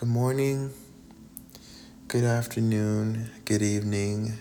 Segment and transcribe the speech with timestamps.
[0.00, 0.72] Good morning,
[2.08, 4.32] good afternoon, good evening,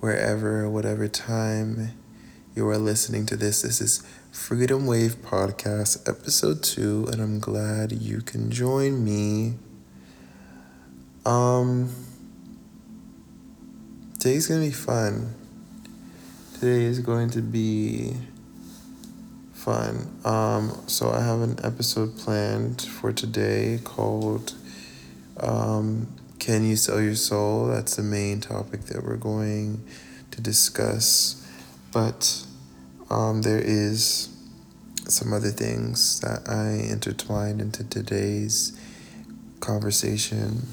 [0.00, 1.92] wherever, whatever time
[2.54, 3.62] you are listening to this.
[3.62, 9.54] This is Freedom Wave Podcast, episode two, and I'm glad you can join me.
[11.24, 11.88] Um,
[14.18, 15.36] today's gonna be fun.
[16.52, 18.14] Today is going to be
[19.60, 20.08] fun.
[20.24, 24.54] Um, so I have an episode planned for today called
[25.38, 29.84] um, "Can You Sell Your Soul?" That's the main topic that we're going
[30.30, 31.46] to discuss,
[31.92, 32.46] but
[33.10, 34.30] um, there is
[35.06, 38.72] some other things that I intertwined into today's
[39.60, 40.66] conversation.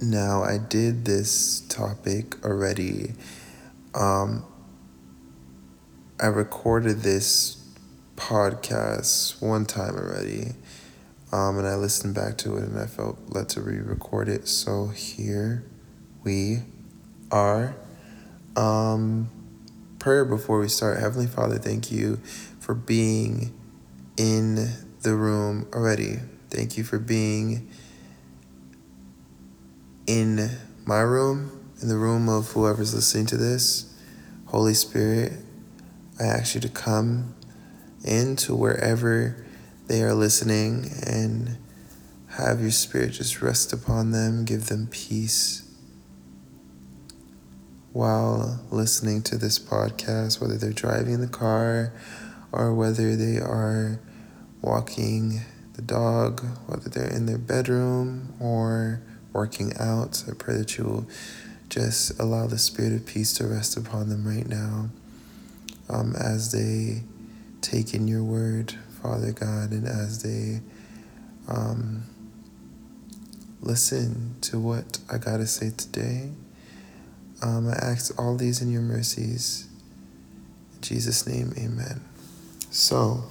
[0.00, 3.14] Now, I did this topic already.
[3.94, 4.44] Um,
[6.18, 7.62] I recorded this
[8.16, 10.52] podcast one time already,
[11.30, 14.48] um, and I listened back to it and I felt led to re record it.
[14.48, 15.62] So here
[16.24, 16.60] we
[17.30, 17.76] are.
[18.56, 19.28] Um,
[19.98, 20.98] prayer before we start.
[20.98, 22.16] Heavenly Father, thank you
[22.60, 23.52] for being
[24.16, 26.20] in the room already.
[26.48, 27.68] Thank you for being
[30.06, 30.48] in
[30.86, 33.92] my room, in the room of whoever's listening to this.
[34.46, 35.32] Holy Spirit,
[36.18, 37.34] I ask you to come
[38.02, 39.44] into wherever
[39.86, 41.58] they are listening and
[42.28, 45.62] have your spirit just rest upon them, give them peace
[47.92, 51.92] while listening to this podcast, whether they're driving the car
[52.50, 54.00] or whether they are
[54.62, 55.40] walking
[55.74, 59.02] the dog, whether they're in their bedroom or
[59.34, 60.24] working out.
[60.28, 61.06] I pray that you will
[61.68, 64.88] just allow the spirit of peace to rest upon them right now
[65.88, 67.02] um, as they
[67.60, 70.60] take in your word, Father God, and as they
[71.48, 72.04] um,
[73.60, 76.30] listen to what I got to say today.
[77.42, 79.68] Um, I ask all these in your mercies.
[80.74, 82.00] In Jesus' name, amen.
[82.70, 83.24] So,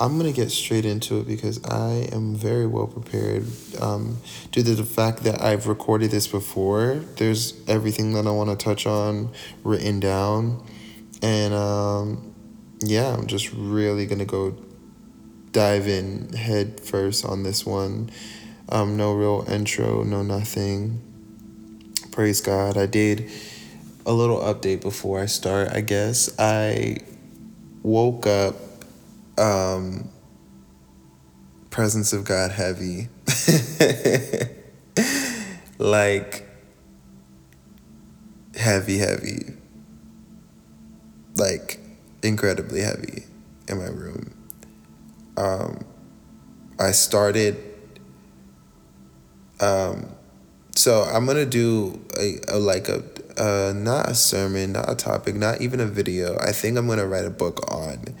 [0.00, 3.46] I'm going to get straight into it because I am very well prepared.
[3.80, 4.18] Um,
[4.50, 8.56] due to the fact that I've recorded this before, there's everything that I want to
[8.56, 9.30] touch on
[9.62, 10.62] written down.
[11.24, 12.34] And um,
[12.80, 14.54] yeah, I'm just really gonna go
[15.52, 18.10] dive in head first on this one.
[18.68, 21.00] Um, no real intro, no nothing.
[22.12, 22.76] Praise God.
[22.76, 23.30] I did
[24.04, 26.28] a little update before I start, I guess.
[26.38, 26.98] I
[27.82, 28.56] woke up
[29.38, 30.10] um,
[31.70, 33.08] presence of God heavy.
[35.78, 36.46] like
[38.54, 39.63] heavy, heavy
[41.36, 41.80] like
[42.22, 43.24] incredibly heavy
[43.68, 44.34] in my room.
[45.36, 45.84] Um,
[46.78, 47.56] I started.
[49.60, 50.08] Um,
[50.74, 53.02] so I'm gonna do a, a like a
[53.38, 56.36] uh, not a sermon, not a topic, not even a video.
[56.38, 58.14] I think I'm gonna write a book on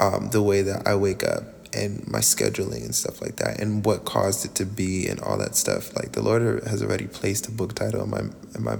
[0.00, 1.44] um, the way that I wake up
[1.74, 5.38] and my scheduling and stuff like that, and what caused it to be, and all
[5.38, 5.94] that stuff.
[5.96, 8.20] Like the Lord has already placed a book title in my
[8.54, 8.78] in my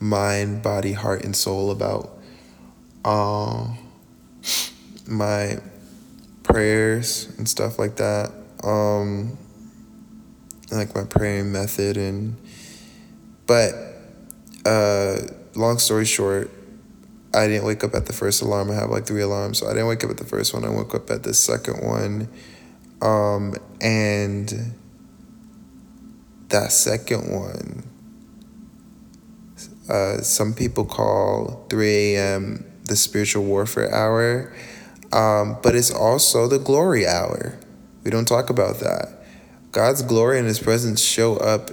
[0.00, 2.21] mind, body, heart, and soul about
[3.04, 3.78] um,
[5.06, 5.58] my
[6.42, 8.32] prayers and stuff like that.
[8.62, 9.38] Um,
[10.70, 12.36] like my praying method and,
[13.46, 13.74] but,
[14.64, 15.16] uh,
[15.54, 16.50] long story short,
[17.34, 18.70] I didn't wake up at the first alarm.
[18.70, 20.64] I have like three alarms, so I didn't wake up at the first one.
[20.64, 22.28] I woke up at the second one,
[23.00, 24.74] um, and
[26.48, 27.82] that second one,
[29.88, 34.52] uh, some people call 3 a.m the spiritual warfare hour,
[35.12, 37.58] um, but it's also the glory hour.
[38.04, 39.24] We don't talk about that.
[39.70, 41.70] God's glory and His presence show up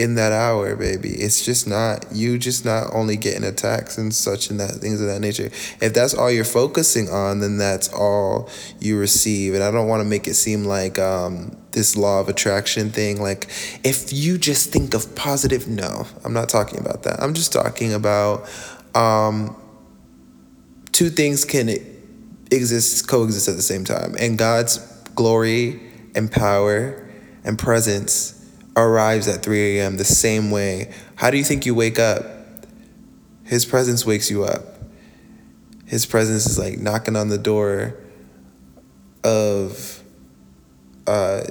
[0.00, 1.10] in that hour, baby.
[1.10, 5.06] It's just not you just not only getting attacks and such and that things of
[5.08, 5.50] that nature.
[5.80, 8.48] If that's all you're focusing on, then that's all
[8.80, 9.54] you receive.
[9.54, 13.20] And I don't want to make it seem like um, this law of attraction thing.
[13.20, 13.48] Like
[13.84, 17.22] if you just think of positive, no, I'm not talking about that.
[17.22, 18.48] I'm just talking about
[18.94, 19.54] um,
[20.92, 21.68] two things can
[22.50, 24.14] exist, coexist at the same time.
[24.18, 24.78] And God's
[25.14, 25.80] glory
[26.14, 27.08] and power
[27.44, 28.36] and presence
[28.76, 29.96] arrives at 3 a.m.
[29.96, 30.92] the same way.
[31.16, 32.24] How do you think you wake up?
[33.44, 34.62] His presence wakes you up.
[35.86, 37.96] His presence is like knocking on the door
[39.24, 40.02] of
[41.06, 41.42] uh,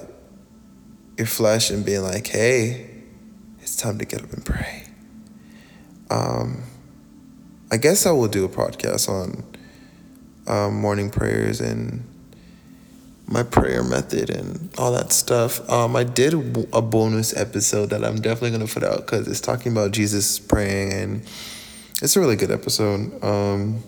[1.17, 2.89] your flesh and being like, hey,
[3.59, 4.85] it's time to get up and pray.
[6.09, 6.63] Um,
[7.71, 9.43] I guess I will do a podcast on
[10.47, 12.03] um, morning prayers and
[13.27, 15.69] my prayer method and all that stuff.
[15.69, 16.33] Um, I did
[16.73, 20.93] a bonus episode that I'm definitely gonna put out because it's talking about Jesus praying
[20.93, 21.21] and
[22.01, 23.23] it's a really good episode.
[23.23, 23.83] Um,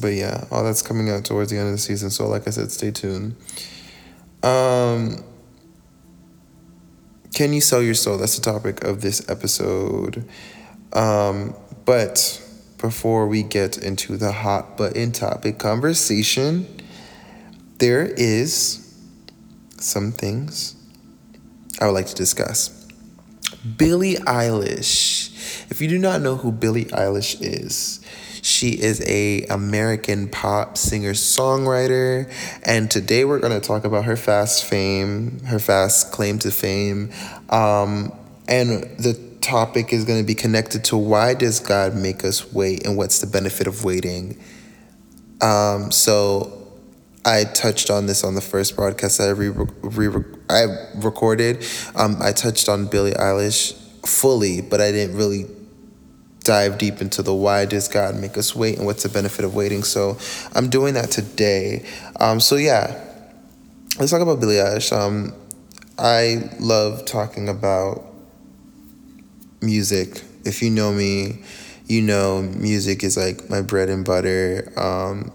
[0.00, 2.10] but yeah, all that's coming out towards the end of the season.
[2.10, 3.34] So like I said, stay tuned.
[4.44, 5.24] Um,
[7.34, 8.18] can you sell your soul?
[8.18, 10.24] That's the topic of this episode.
[10.92, 11.54] Um,
[11.84, 12.42] but
[12.78, 16.66] before we get into the hot button topic conversation,
[17.78, 18.84] there is
[19.78, 20.74] some things
[21.80, 22.86] I would like to discuss.
[23.76, 25.34] Billie Eilish.
[25.70, 28.00] If you do not know who Billie Eilish is,
[28.42, 32.32] she is a American pop singer songwriter,
[32.64, 37.10] and today we're going to talk about her fast fame, her fast claim to fame,
[37.50, 38.12] um,
[38.46, 42.86] and the topic is going to be connected to why does God make us wait
[42.86, 44.38] and what's the benefit of waiting.
[45.40, 46.68] Um, so
[47.24, 50.64] I touched on this on the first broadcast that I re, re, I
[50.96, 51.64] recorded.
[51.96, 53.72] Um, I touched on Billie Eilish
[54.06, 55.46] fully, but I didn't really
[56.40, 59.54] dive deep into the why does God make us wait and what's the benefit of
[59.54, 59.82] waiting.
[59.82, 60.18] So
[60.54, 61.86] I'm doing that today.
[62.20, 63.02] Um, so yeah,
[63.98, 64.92] let's talk about Billie Eilish.
[64.92, 65.32] Um,
[65.98, 68.07] I love talking about
[69.60, 70.22] music.
[70.44, 71.42] If you know me,
[71.86, 74.72] you know music is like my bread and butter.
[74.76, 75.32] Um,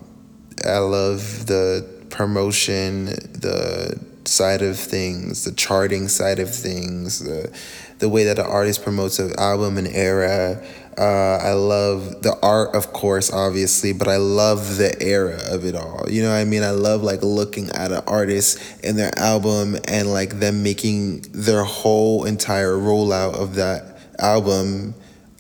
[0.65, 7.51] I love the promotion, the side of things, the charting side of things, the
[7.99, 10.63] the way that an artist promotes an album and era.
[10.97, 15.75] Uh, I love the art, of course, obviously, but I love the era of it
[15.75, 16.05] all.
[16.07, 16.63] You know what I mean?
[16.63, 21.63] I love like looking at an artist and their album and like them making their
[21.63, 24.95] whole entire rollout of that album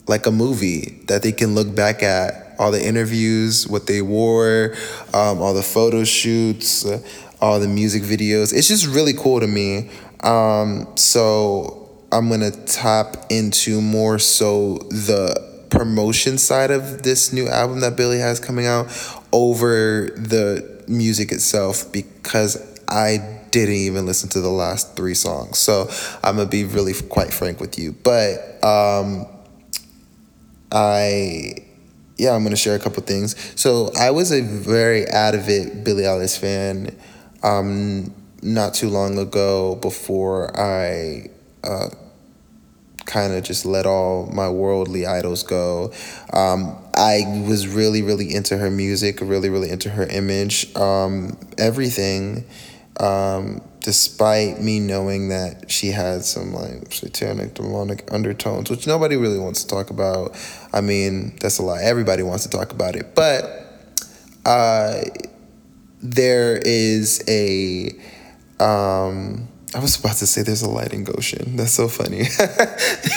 [0.07, 4.75] like a movie that they can look back at all the interviews, what they wore,
[5.13, 6.85] um, all the photo shoots,
[7.41, 8.53] all the music videos.
[8.53, 9.89] It's just really cool to me.
[10.21, 17.79] Um, so I'm gonna tap into more so the promotion side of this new album
[17.79, 18.87] that Billie has coming out
[19.31, 25.59] over the music itself because I didn't even listen to the last three songs.
[25.59, 25.87] So
[26.23, 27.91] I'm gonna be really quite frank with you.
[27.91, 29.27] But um,
[30.71, 31.53] I
[32.17, 33.35] yeah, I'm gonna share a couple things.
[33.55, 36.97] So I was a very avid Billie Eilish fan
[37.43, 38.11] um,
[38.41, 41.29] not too long ago before I
[41.63, 41.89] uh,
[43.05, 45.93] kind of just let all my worldly idols go.
[46.33, 52.45] Um, I was really, really into her music, really, really into her image, um, everything
[52.99, 59.39] um, despite me knowing that she had some like satanic demonic undertones which nobody really
[59.39, 60.31] wants to talk about
[60.73, 63.63] i mean that's a lie everybody wants to talk about it but
[64.45, 65.01] uh,
[66.01, 67.89] there is a
[68.59, 71.55] um, I was about to say there's a light in Goshen.
[71.55, 72.23] That's so funny.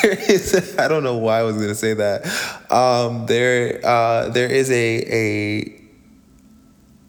[0.03, 0.77] there is.
[0.79, 2.25] I don't know why I was gonna say that.
[2.71, 5.75] Um, there, uh, there is a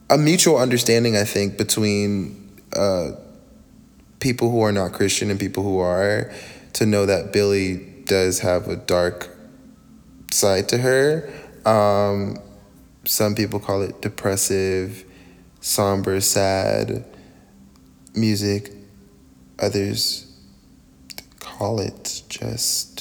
[0.09, 1.15] a a mutual understanding.
[1.15, 3.11] I think between uh,
[4.19, 6.31] people who are not Christian and people who are
[6.73, 9.29] to know that Billie does have a dark
[10.31, 11.29] side to her.
[11.65, 12.37] Um,
[13.05, 15.05] some people call it depressive,
[15.61, 17.05] somber, sad
[18.15, 18.71] music.
[19.59, 20.23] Others
[21.39, 22.96] call it just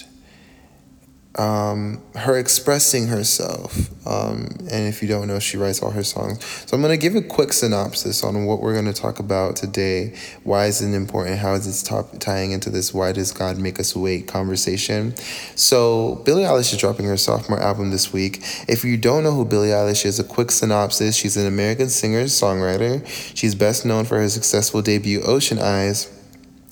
[1.37, 3.91] um, her expressing herself.
[4.07, 6.45] Um, and if you don't know, she writes all her songs.
[6.67, 9.57] So I'm going to give a quick synopsis on what we're going to talk about
[9.57, 10.15] today.
[10.45, 11.39] Why is it important?
[11.39, 15.15] How is this top tying into this Why Does God Make Us Wait conversation?
[15.57, 18.39] So Billie Eilish is dropping her sophomore album this week.
[18.69, 21.17] If you don't know who Billie Eilish is, a quick synopsis.
[21.17, 23.07] She's an American singer-songwriter.
[23.37, 26.16] She's best known for her successful debut, Ocean Eyes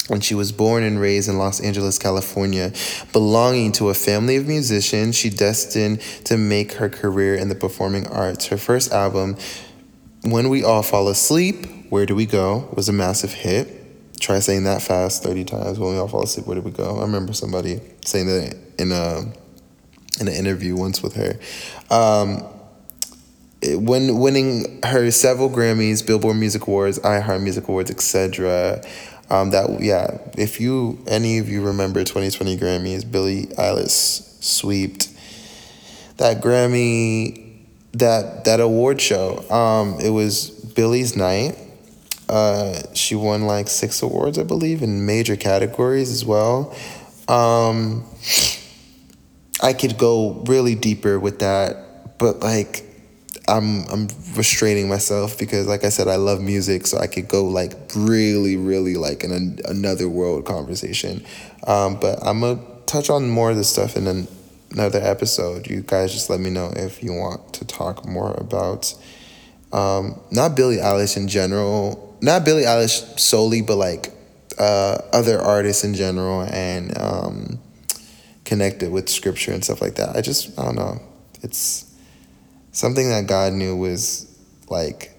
[0.09, 2.73] when she was born and raised in Los Angeles, California.
[3.13, 8.07] Belonging to a family of musicians, she destined to make her career in the performing
[8.09, 8.47] arts.
[8.47, 9.37] Her first album,
[10.23, 13.81] When We All Fall Asleep, Where Do We Go, was a massive hit.
[14.21, 15.79] Try saying that fast 30 times.
[15.79, 16.99] When we all fall asleep, where do we go?
[16.99, 19.21] I remember somebody saying that in a
[20.21, 21.39] in an interview once with her.
[21.91, 22.45] Um,
[23.63, 28.83] when winning her several Grammys, Billboard Music Awards, iHeart Music Awards, etc.
[29.31, 35.09] Um, that yeah, if you any of you remember 2020 Grammys, Billie Eilish swept
[36.19, 37.45] that Grammy
[37.93, 39.49] that that award show.
[39.51, 41.57] Um, it was Billie's night.
[42.29, 46.75] Uh, she won like six awards, I believe, in major categories as well.
[47.29, 48.05] Um,
[49.63, 52.85] I could go really deeper with that, but like
[53.49, 57.45] I'm I'm restraining myself because like I said I love music so I could go
[57.45, 61.25] like really really like in an, another world conversation.
[61.67, 64.29] Um, but I'm gonna touch on more of this stuff in an,
[64.73, 65.69] another episode.
[65.69, 68.95] You guys just let me know if you want to talk more about
[69.73, 74.11] um, not Billie Eilish in general not Billie Eilish solely but like
[74.59, 77.59] uh, other artists in general and um,
[78.45, 80.17] connected with scripture and stuff like that.
[80.17, 81.03] I just I don't know.
[81.43, 81.94] It's
[82.75, 84.31] something that God knew was
[84.69, 85.13] like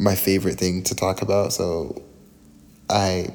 [0.00, 1.52] my favorite thing to talk about.
[1.52, 2.02] So
[2.90, 3.28] I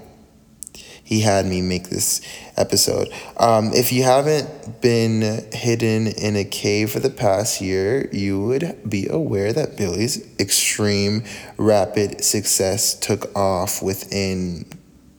[1.03, 2.22] he had me make this
[2.56, 3.10] episode.
[3.36, 8.80] Um, if you haven't been hidden in a cave for the past year, you would
[8.89, 11.25] be aware that Billie's extreme
[11.58, 14.65] rapid success took off within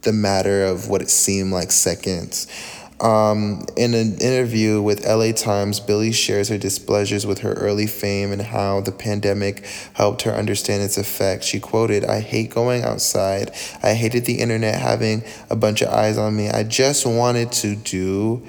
[0.01, 2.47] the matter of what it seemed like seconds.
[3.03, 8.31] Um, in an interview with LA Times, Billie shares her displeasures with her early fame
[8.31, 11.43] and how the pandemic helped her understand its effect.
[11.43, 13.51] She quoted, I hate going outside.
[13.83, 16.49] I hated the internet having a bunch of eyes on me.
[16.49, 18.47] I just wanted to do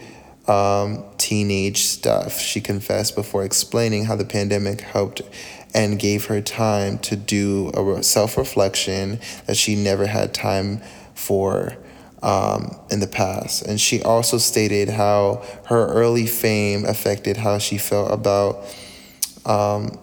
[0.48, 5.22] um, teenage stuff, she confessed before explaining how the pandemic helped
[5.74, 10.82] and gave her time to do a self reflection that she never had time
[11.16, 11.78] for
[12.24, 13.64] um, in the past.
[13.64, 18.66] And she also stated how her early fame affected how she felt about
[19.46, 20.00] um,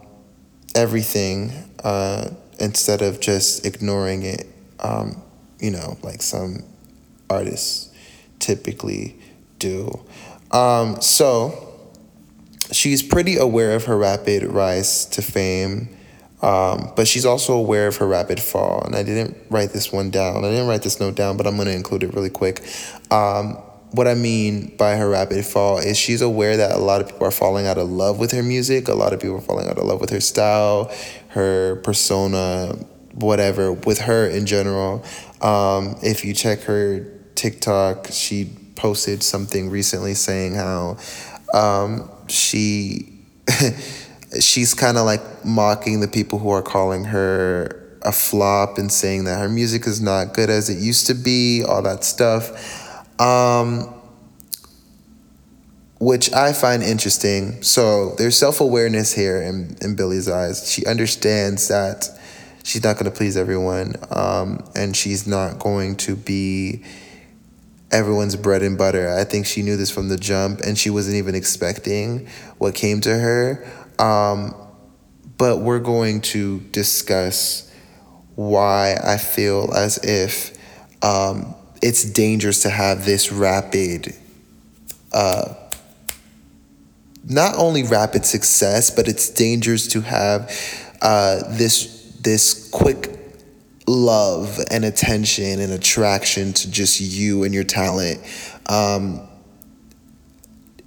[0.75, 1.51] everything
[1.83, 4.47] uh, instead of just ignoring it,
[4.81, 5.23] um,
[5.59, 6.63] you know, like some
[7.31, 7.93] artists
[8.39, 9.19] typically
[9.59, 9.91] do.
[10.51, 11.69] Um, so
[12.71, 15.97] she's pretty aware of her rapid rise to fame
[16.43, 20.11] um, but she's also aware of her rapid fall, and I didn't write this one
[20.11, 20.45] down.
[20.45, 22.63] I didn't write this note down, but I'm going to include it really quick.
[23.11, 23.59] Um,
[23.93, 27.27] what I mean by her rapid fall is she's aware that a lot of people
[27.27, 28.89] are falling out of love with her music.
[28.89, 30.93] A lot of people are falling out of love with her style,
[31.29, 32.77] her persona,
[33.15, 35.05] whatever, with her in general.
[35.41, 37.05] Um, if you check her
[37.35, 40.97] TikTok, she posted something recently saying how
[41.53, 43.19] um, she.
[44.39, 49.25] she's kind of like mocking the people who are calling her a flop and saying
[49.25, 53.21] that her music is not good as it used to be, all that stuff.
[53.21, 53.95] Um,
[55.99, 57.63] which I find interesting.
[57.63, 60.71] So there's self awareness here in, in Billie's eyes.
[60.71, 62.09] She understands that
[62.63, 66.83] she's not going to please everyone um, and she's not going to be
[67.91, 69.13] everyone's bread and butter.
[69.13, 73.01] I think she knew this from the jump and she wasn't even expecting what came
[73.03, 73.67] to her.
[74.01, 74.55] Um,
[75.37, 77.71] but we're going to discuss
[78.35, 80.57] why I feel as if
[81.03, 84.15] um, it's dangerous to have this rapid,
[85.13, 85.55] uh,
[87.29, 90.51] not only rapid success, but it's dangerous to have
[91.03, 93.19] uh, this this quick
[93.87, 98.21] love and attention and attraction to just you and your talent.
[98.67, 99.27] Um,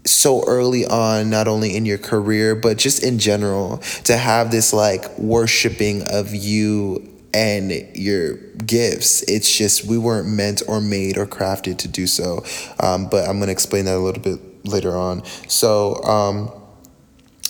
[0.06, 4.74] so early on, not only in your career, but just in general, to have this
[4.74, 9.24] like worshiping of you and your gifts.
[9.24, 12.44] It's just we weren't meant or made or crafted to do so.
[12.80, 15.24] Um, but I'm going to explain that a little bit later on.
[15.48, 16.52] So, um,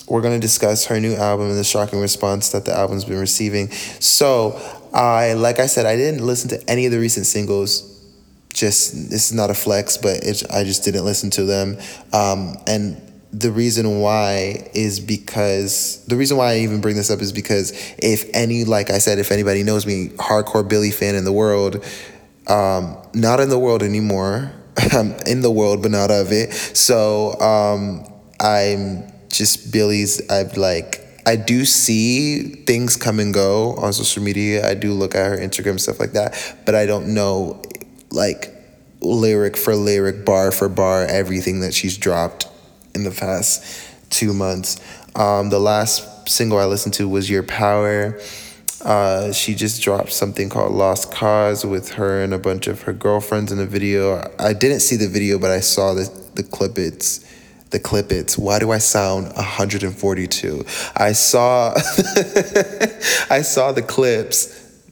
[0.07, 3.19] we're going to discuss her new album and the shocking response that the album's been
[3.19, 3.71] receiving.
[3.71, 4.59] So,
[4.93, 7.92] I like I said, I didn't listen to any of the recent singles
[8.53, 11.77] just this is not a flex, but it, I just didn't listen to them.
[12.13, 17.19] Um, and the reason why is because the reason why I even bring this up
[17.19, 21.25] is because if any, like I said, if anybody knows me, hardcore Billie fan in
[21.25, 21.83] the world,
[22.47, 24.51] um, not in the world anymore.
[24.91, 26.53] I'm in the world, but not of it.
[26.53, 28.05] So um,
[28.39, 30.29] I'm just Billie's.
[30.29, 34.67] I've like I do see things come and go on social media.
[34.67, 37.61] I do look at her Instagram stuff like that, but I don't know
[38.13, 38.53] like
[39.01, 42.47] lyric for lyric, bar for bar, everything that she's dropped
[42.95, 44.79] in the past two months.
[45.15, 48.19] Um, the last single I listened to was Your Power.
[48.81, 52.93] Uh, she just dropped something called Lost Cause with her and a bunch of her
[52.93, 54.31] girlfriends in the video.
[54.39, 56.77] I didn't see the video, but I saw the, the clip.
[56.77, 57.25] It's
[57.69, 58.11] the clip.
[58.11, 60.65] It's why do I sound 142?
[60.95, 61.73] I saw
[63.29, 64.47] I saw the clips,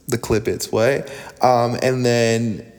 [0.08, 0.48] the clip.
[0.48, 1.12] It's what,
[1.42, 2.71] um, and then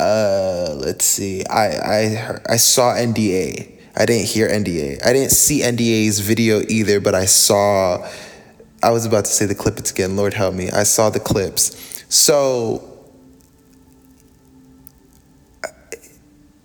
[0.00, 1.44] uh, let's see.
[1.46, 3.78] I I I saw NDA.
[3.96, 5.04] I didn't hear NDA.
[5.04, 8.08] I didn't see NDA's video either, but I saw.
[8.82, 10.16] I was about to say the clips again.
[10.16, 10.70] Lord help me.
[10.70, 12.04] I saw the clips.
[12.08, 12.86] So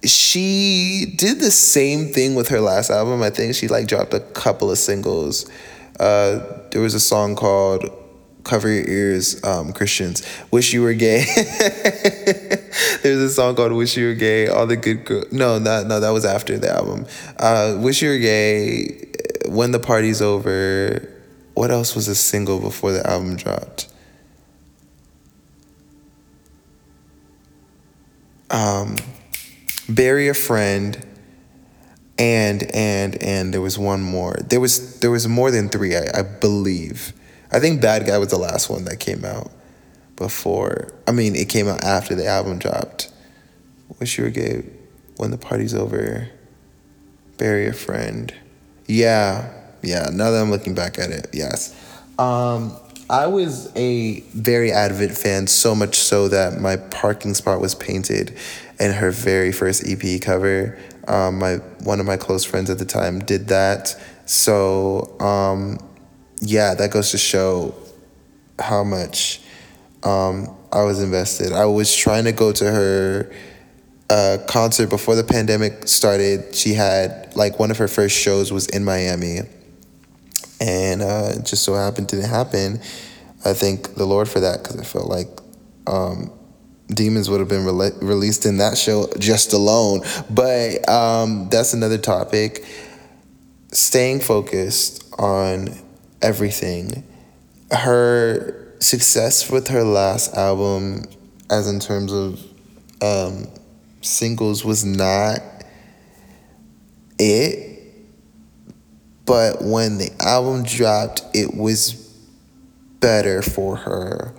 [0.03, 3.21] she did the same thing with her last album.
[3.23, 5.49] I think she like dropped a couple of singles
[5.99, 6.39] Uh,
[6.71, 7.85] there was a song called
[8.45, 10.25] "Cover Your Ears," um, Christians.
[10.51, 11.25] Wish you were gay.
[13.03, 15.31] There's a song called "Wish You Were Gay." All the good girls.
[15.31, 15.99] No, no.
[15.99, 17.05] That was after the album.
[17.37, 19.11] Uh, "Wish You Were Gay."
[19.47, 21.11] When the party's over.
[21.53, 23.87] What else was a single before the album dropped?
[28.49, 28.97] Um,
[29.87, 31.05] bury a friend
[32.17, 36.05] and and and there was one more there was there was more than three I,
[36.13, 37.13] I believe
[37.55, 39.51] i think bad guy was the last one that came out
[40.15, 43.12] before i mean it came out after the album dropped
[44.00, 44.63] wish you were gay
[45.17, 46.29] when the party's over
[47.38, 48.33] bury a friend
[48.88, 51.75] yeah yeah now that i'm looking back at it yes
[52.17, 52.75] um
[53.09, 58.35] I was a very avid fan, so much so that my parking spot was painted
[58.79, 60.79] in her very first EP cover.
[61.07, 63.95] Um, my one of my close friends at the time did that.
[64.25, 65.77] So um,
[66.39, 67.75] yeah, that goes to show
[68.59, 69.41] how much
[70.03, 71.51] um, I was invested.
[71.51, 73.31] I was trying to go to her
[74.09, 76.55] uh, concert before the pandemic started.
[76.55, 79.39] She had like one of her first shows was in Miami
[80.61, 82.79] and uh, just so happened didn't happen.
[83.43, 85.27] I thank the Lord for that because I felt like
[85.87, 86.31] um,
[86.87, 90.01] demons would have been re- released in that show just alone.
[90.29, 92.65] But um, that's another topic.
[93.71, 95.69] Staying focused on
[96.25, 97.03] everything.
[97.72, 101.03] Her success with her last album,
[101.50, 102.44] as in terms of
[103.01, 103.48] um,
[104.01, 105.41] singles, was not
[107.17, 107.75] it
[109.25, 111.94] but when the album dropped, it was
[113.00, 114.34] better for her.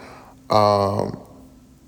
[0.48, 1.20] Um,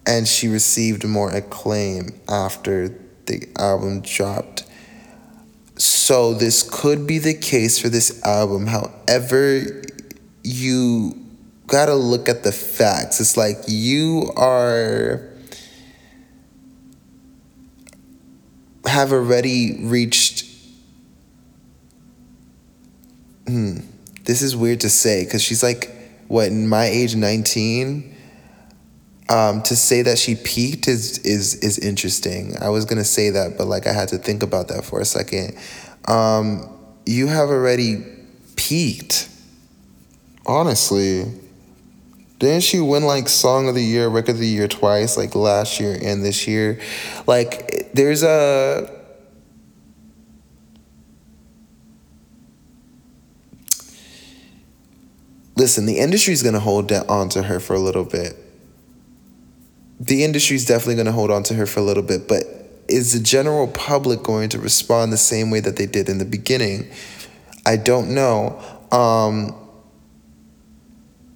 [0.05, 2.89] and she received more acclaim after
[3.27, 4.65] the album dropped.
[5.77, 8.67] So this could be the case for this album.
[8.67, 9.83] However,
[10.43, 11.15] you
[11.67, 13.21] gotta look at the facts.
[13.21, 15.29] It's like you are
[18.87, 20.49] have already reached
[23.49, 23.79] hmm,
[24.25, 25.91] this is weird to say because she's like,
[26.29, 28.15] what, in my age, 19?
[29.31, 32.57] Um, to say that she peaked is is is interesting.
[32.63, 35.05] I was gonna say that, but like I had to think about that for a
[35.05, 35.55] second.
[36.07, 36.67] Um,
[37.05, 38.07] you have already
[38.57, 39.29] peaked.
[40.49, 41.31] Honestly,
[42.39, 45.79] didn't she win like song of the year, record of the year twice, like last
[45.79, 46.81] year and this year?
[47.27, 48.91] Like, there's a
[55.55, 58.35] listen, the industry's to hold on to her for a little bit.
[60.01, 62.45] The industry's definitely to hold on to her for a little bit, but
[62.89, 66.25] is the general public going to respond the same way that they did in the
[66.25, 66.91] beginning?
[67.67, 68.63] I don't know.
[68.91, 69.68] Um,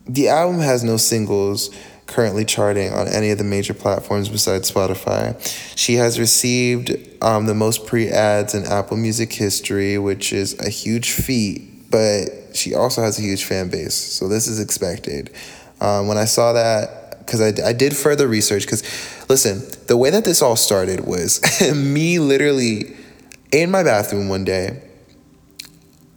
[0.07, 1.71] the album has no singles
[2.07, 5.39] currently charting on any of the major platforms besides Spotify.
[5.77, 6.91] She has received
[7.23, 12.55] um, the most pre ads in Apple Music history, which is a huge feat, but
[12.55, 15.31] she also has a huge fan base, so this is expected.
[15.81, 18.83] Um, when I saw that, because I, I did further research, because
[19.29, 21.41] listen, the way that this all started was
[21.75, 22.97] me literally
[23.53, 24.83] in my bathroom one day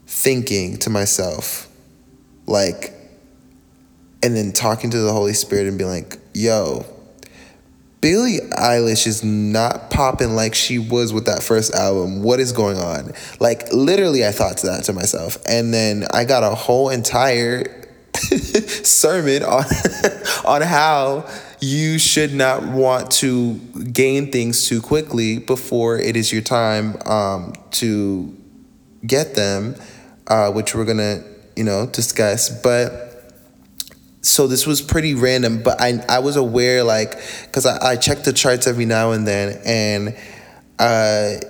[0.08, 1.70] thinking to myself,
[2.48, 2.95] like,
[4.24, 6.86] and then talking to the Holy Spirit and being like, yo,
[8.02, 12.22] Billie Eilish is not popping like she was with that first album.
[12.22, 13.14] What is going on?
[13.40, 15.38] Like literally I thought to that to myself.
[15.48, 19.64] And then I got a whole entire sermon on
[20.46, 21.28] on how
[21.60, 23.56] you should not want to
[23.92, 28.36] gain things too quickly before it is your time um, to
[29.06, 29.76] get them,
[30.28, 31.24] uh, which we're gonna,
[31.56, 32.50] you know, discuss.
[32.62, 33.05] But
[34.26, 37.12] so this was pretty random, but I I was aware like
[37.44, 40.18] because I, I check the charts every now and then, and
[40.80, 41.46] uh,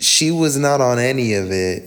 [0.00, 1.84] she was not on any of it,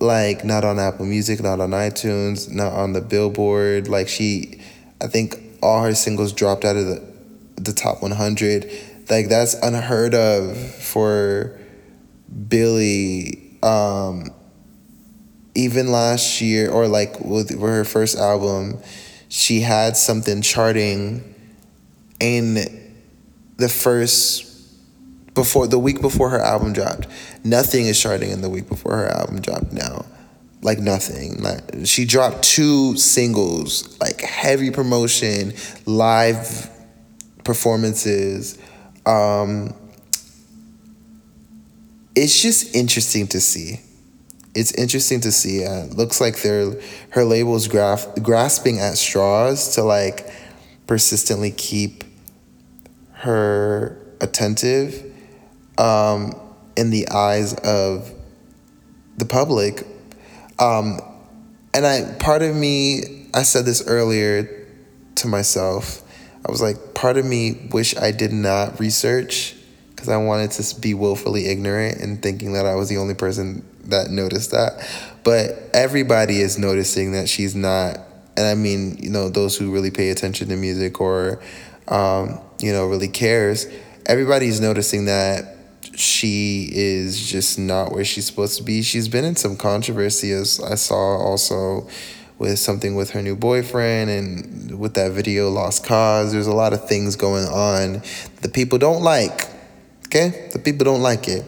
[0.00, 3.88] like not on Apple Music, not on iTunes, not on the Billboard.
[3.88, 4.60] Like she,
[5.00, 7.02] I think all her singles dropped out of the
[7.56, 8.70] the top one hundred.
[9.08, 11.58] Like that's unheard of for
[12.48, 13.48] Billie.
[13.62, 14.28] Um,
[15.54, 18.80] even last year, or like with, with her first album
[19.32, 21.34] she had something charting
[22.20, 22.54] in
[23.56, 24.44] the first
[25.32, 27.06] before the week before her album dropped.
[27.42, 30.04] Nothing is charting in the week before her album dropped now.
[30.60, 31.42] Like nothing.
[31.42, 35.54] Like she dropped two singles, like heavy promotion,
[35.86, 36.68] live
[37.42, 38.58] performances.
[39.06, 39.72] Um,
[42.14, 43.80] it's just interesting to see.
[44.54, 45.64] It's interesting to see.
[45.64, 46.74] Uh, looks like they're
[47.10, 50.30] her label's graf- grasping at straws to like
[50.86, 52.04] persistently keep
[53.12, 55.12] her attentive
[55.78, 56.32] um,
[56.76, 58.12] in the eyes of
[59.16, 59.86] the public.
[60.58, 61.00] Um,
[61.74, 64.68] and I part of me, I said this earlier
[65.16, 66.00] to myself.
[66.46, 69.54] I was like, part of me wish I did not research
[69.90, 73.64] because I wanted to be willfully ignorant and thinking that I was the only person
[73.84, 74.88] that noticed that.
[75.24, 77.98] But everybody is noticing that she's not,
[78.36, 81.40] and I mean, you know, those who really pay attention to music or,
[81.88, 83.66] um, you know, really cares,
[84.06, 85.56] everybody's noticing that
[85.94, 88.82] she is just not where she's supposed to be.
[88.82, 91.88] She's been in some controversy, as I saw also
[92.38, 96.32] with something with her new boyfriend and with that video Lost Cause.
[96.32, 98.02] There's a lot of things going on
[98.40, 99.48] the people don't like.
[100.06, 100.48] Okay?
[100.52, 101.44] The people don't like it.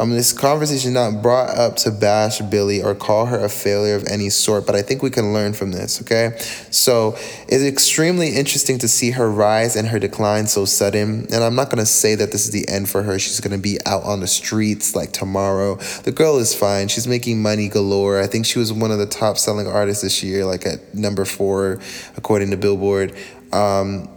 [0.00, 4.06] Um, this conversation not brought up to bash Billie or call her a failure of
[4.06, 6.38] any sort, but I think we can learn from this, okay?
[6.70, 7.16] So
[7.48, 11.26] it's extremely interesting to see her rise and her decline so sudden.
[11.30, 13.18] And I'm not gonna say that this is the end for her.
[13.18, 15.74] She's gonna be out on the streets like tomorrow.
[16.04, 16.88] The girl is fine.
[16.88, 18.22] She's making money galore.
[18.22, 21.26] I think she was one of the top selling artists this year, like at number
[21.26, 21.78] four,
[22.16, 23.14] according to Billboard.
[23.52, 24.08] Um,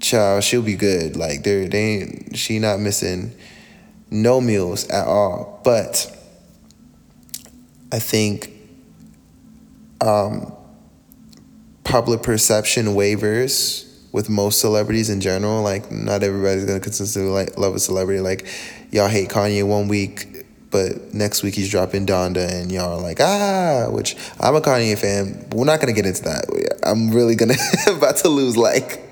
[0.00, 1.14] child, she'll be good.
[1.14, 3.36] Like there, they ain't, she not missing
[4.10, 5.60] no meals at all.
[5.64, 6.14] But
[7.92, 8.52] I think
[10.00, 10.52] um,
[11.84, 15.62] public perception wavers with most celebrities in general.
[15.62, 18.20] Like, not everybody's gonna consistently like love a celebrity.
[18.20, 18.46] Like,
[18.90, 23.20] y'all hate Kanye one week, but next week he's dropping Donda, and y'all are like,
[23.20, 23.88] ah.
[23.90, 25.48] Which I'm a Kanye fan.
[25.52, 26.78] We're not gonna get into that.
[26.82, 27.54] I'm really gonna
[27.88, 29.02] about to lose like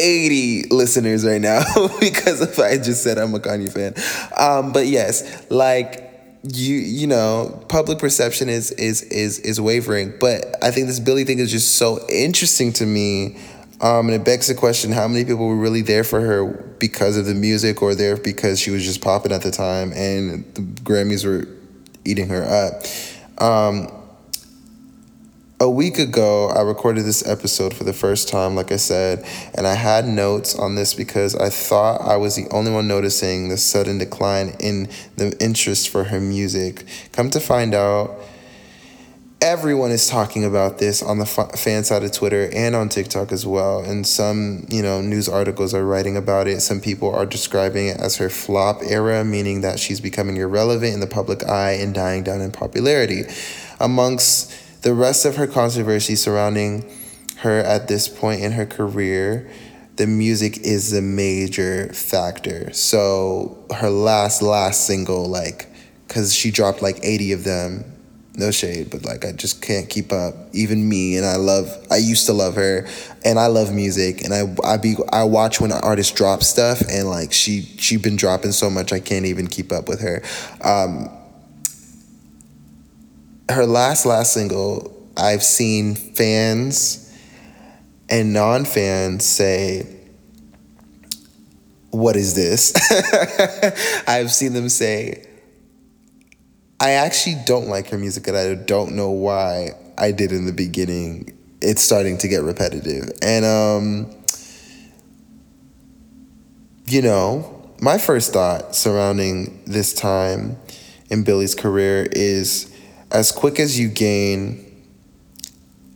[0.00, 1.62] 80 listeners right now
[2.00, 3.94] because if I just said I'm a Kanye fan.
[4.36, 6.10] Um, but yes, like
[6.42, 10.14] you you know, public perception is is is is wavering.
[10.18, 13.38] But I think this Billie thing is just so interesting to me.
[13.82, 16.46] Um, and it begs the question: How many people were really there for her
[16.78, 20.44] because of the music, or there because she was just popping at the time, and
[20.54, 21.48] the Grammys were
[22.04, 23.42] eating her up?
[23.42, 23.99] Um,
[25.60, 29.66] a week ago, I recorded this episode for the first time, like I said, and
[29.66, 33.58] I had notes on this because I thought I was the only one noticing the
[33.58, 36.86] sudden decline in the interest for her music.
[37.12, 38.10] Come to find out,
[39.42, 43.44] everyone is talking about this on the fan side of Twitter and on TikTok as
[43.44, 43.80] well.
[43.80, 46.60] And some, you know, news articles are writing about it.
[46.60, 51.00] Some people are describing it as her flop era, meaning that she's becoming irrelevant in
[51.00, 53.24] the public eye and dying down in popularity.
[53.78, 56.90] Amongst the rest of her controversy surrounding
[57.38, 59.50] her at this point in her career,
[59.96, 62.72] the music is the major factor.
[62.72, 65.68] So her last last single, like,
[66.08, 67.84] cause she dropped like eighty of them.
[68.36, 70.34] No shade, but like I just can't keep up.
[70.52, 71.68] Even me, and I love.
[71.90, 72.86] I used to love her,
[73.24, 77.10] and I love music, and I I be I watch when artists drop stuff, and
[77.10, 80.22] like she she been dropping so much I can't even keep up with her.
[80.62, 81.10] Um,
[83.50, 87.06] her last last single, I've seen fans
[88.08, 89.86] and non-fans say,
[91.90, 92.72] "What is this?"
[94.08, 95.26] I've seen them say,
[96.78, 100.52] "I actually don't like her music, and I don't know why I did in the
[100.52, 101.36] beginning.
[101.60, 104.10] It's starting to get repetitive." And um,
[106.86, 110.56] you know, my first thought surrounding this time
[111.08, 112.70] in Billie's career is
[113.10, 114.66] as quick as you gain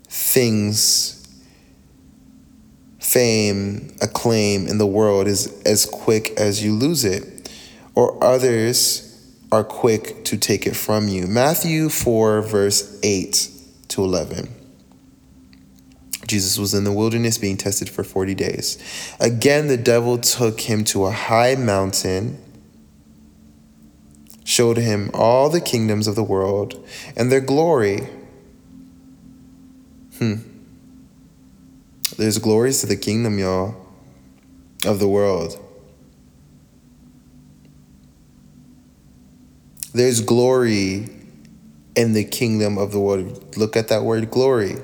[0.08, 1.26] things,
[2.98, 7.50] fame, acclaim in the world is as quick as you lose it,
[7.94, 9.10] or others
[9.52, 11.26] are quick to take it from you.
[11.26, 13.50] Matthew 4, verse 8
[13.88, 14.48] to 11.
[16.26, 19.14] Jesus was in the wilderness being tested for 40 days.
[19.20, 22.43] Again, the devil took him to a high mountain
[24.44, 28.06] showed him all the kingdoms of the world and their glory.
[30.18, 30.34] Hmm.
[32.16, 33.74] There's glories to the kingdom, y'all,
[34.86, 35.58] of the world.
[39.92, 41.08] There's glory
[41.96, 43.56] in the kingdom of the world.
[43.56, 44.76] Look at that word glory.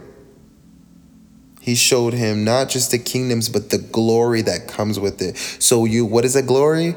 [1.61, 5.37] He showed him not just the kingdoms, but the glory that comes with it.
[5.37, 6.97] So, you, what is that glory?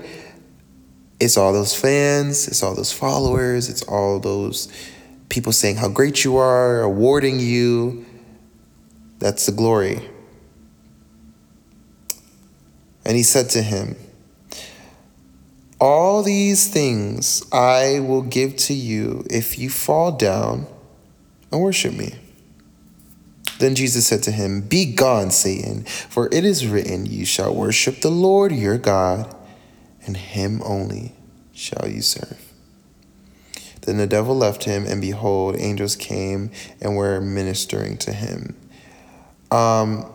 [1.20, 4.72] It's all those fans, it's all those followers, it's all those
[5.30, 8.06] people saying how great you are, awarding you.
[9.20, 10.10] That's the glory.
[13.06, 13.96] And he said to him,
[15.80, 20.68] All these things I will give to you if you fall down
[21.52, 22.16] and worship me.
[23.60, 28.02] Then Jesus said to him, Be gone, Satan, for it is written, You shall worship
[28.02, 29.34] the Lord your God,
[30.06, 31.14] and him only
[31.54, 32.54] shall you serve.
[33.82, 38.56] Then the devil left him, and behold, angels came and were ministering to him.
[39.52, 40.12] Um,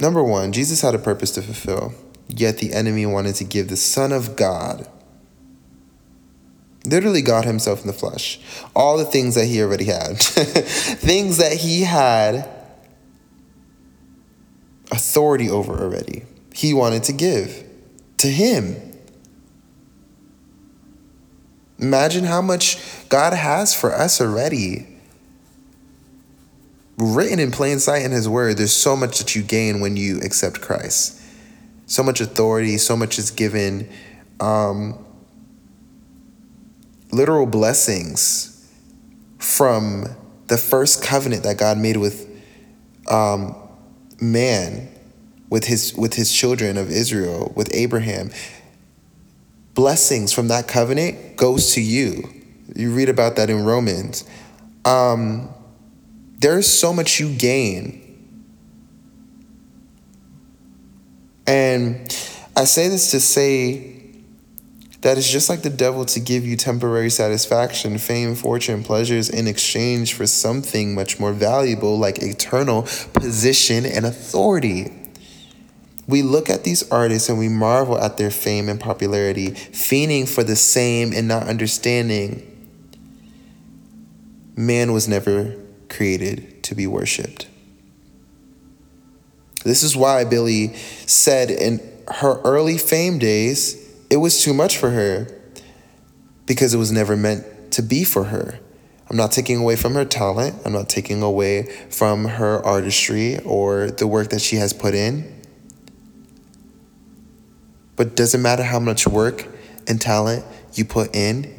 [0.00, 1.94] number one, Jesus had a purpose to fulfill,
[2.28, 4.88] yet the enemy wanted to give the Son of God,
[6.84, 8.38] literally God Himself in the flesh,
[8.76, 12.48] all the things that He already had, things that He had
[14.92, 16.24] authority over already.
[16.54, 17.64] He wanted to give
[18.18, 18.89] to Him.
[21.80, 24.86] Imagine how much God has for us already.
[26.98, 30.20] Written in plain sight in His Word, there's so much that you gain when you
[30.20, 31.18] accept Christ.
[31.86, 33.88] So much authority, so much is given.
[34.38, 35.04] Um,
[37.10, 38.68] literal blessings
[39.38, 40.06] from
[40.48, 42.28] the first covenant that God made with
[43.08, 43.56] um,
[44.20, 44.88] man,
[45.48, 48.30] with his with his children of Israel, with Abraham
[49.80, 52.22] blessings from that covenant goes to you.
[52.76, 54.28] You read about that in Romans.
[54.84, 55.48] Um,
[56.38, 57.96] there's so much you gain.
[61.46, 61.96] And
[62.54, 64.02] I say this to say
[65.00, 69.48] that it's just like the devil to give you temporary satisfaction, fame, fortune, pleasures in
[69.48, 72.82] exchange for something much more valuable like eternal
[73.14, 74.99] position and authority.
[76.10, 80.42] We look at these artists and we marvel at their fame and popularity, fiending for
[80.42, 82.46] the same and not understanding
[84.56, 85.56] man was never
[85.88, 87.46] created to be worshiped.
[89.64, 90.74] This is why Billie
[91.06, 93.76] said in her early fame days,
[94.10, 95.28] it was too much for her
[96.46, 98.58] because it was never meant to be for her.
[99.08, 100.56] I'm not taking away from her talent.
[100.64, 105.39] I'm not taking away from her artistry or the work that she has put in.
[108.00, 109.46] But doesn't matter how much work
[109.86, 111.54] and talent you put in,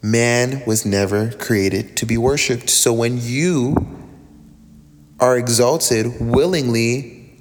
[0.00, 2.70] man was never created to be worshiped.
[2.70, 3.74] So when you
[5.18, 7.34] are exalted willingly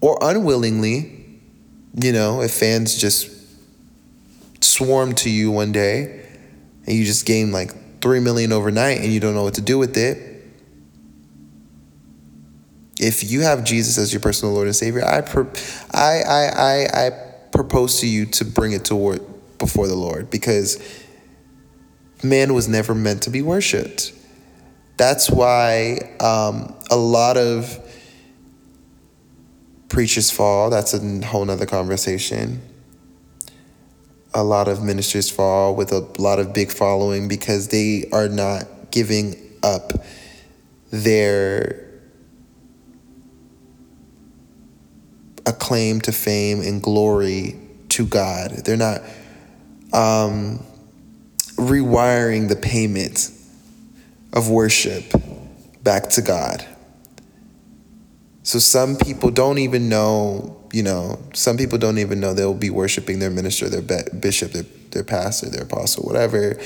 [0.00, 1.40] or unwillingly,
[2.00, 3.28] you know, if fans just
[4.60, 6.24] swarm to you one day
[6.86, 9.76] and you just gain like 3 million overnight and you don't know what to do
[9.76, 10.44] with it,
[13.00, 15.24] if you have Jesus as your personal Lord and Savior, I,
[15.92, 19.20] I, I, I, I propose to you to bring it toward
[19.58, 20.82] before the Lord because
[22.24, 24.12] man was never meant to be worshipped.
[24.96, 27.78] That's why um, a lot of
[29.88, 30.70] preachers fall.
[30.70, 32.62] That's a whole nother conversation.
[34.34, 38.90] A lot of ministers fall with a lot of big following because they are not
[38.90, 39.92] giving up
[40.90, 41.91] their
[45.46, 47.58] a claim to fame and glory
[47.90, 48.50] to God.
[48.64, 49.02] They're not
[49.92, 50.64] um,
[51.56, 53.30] rewiring the payment
[54.32, 55.04] of worship
[55.82, 56.64] back to God.
[58.44, 62.70] So some people don't even know, you know, some people don't even know they'll be
[62.70, 66.58] worshiping their minister, their bishop, their, their pastor, their apostle, whatever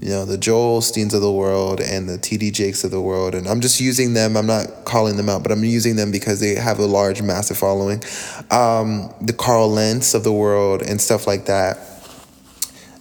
[0.00, 3.34] you know, the Joel Osteens of the world and the TD Jakes of the world.
[3.34, 4.36] And I'm just using them.
[4.36, 7.56] I'm not calling them out, but I'm using them because they have a large, massive
[7.56, 8.02] following.
[8.50, 11.78] Um, the Carl Lentz of the world and stuff like that.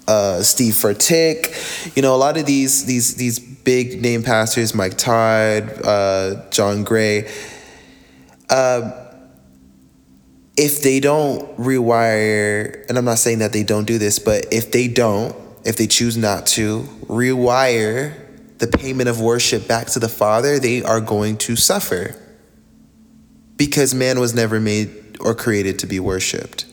[0.08, 4.98] Uh, Steve Furtick, you know, a lot of these these these big name pastors, Mike
[4.98, 7.32] Todd, uh, John Gray.
[8.50, 8.92] Uh,
[10.58, 14.72] if they don't rewire, and I'm not saying that they don't do this, but if
[14.72, 18.20] they don't, if they choose not to, rewire
[18.58, 22.16] the payment of worship back to the Father, they are going to suffer.
[23.58, 26.66] Because man was never made or created to be worshiped.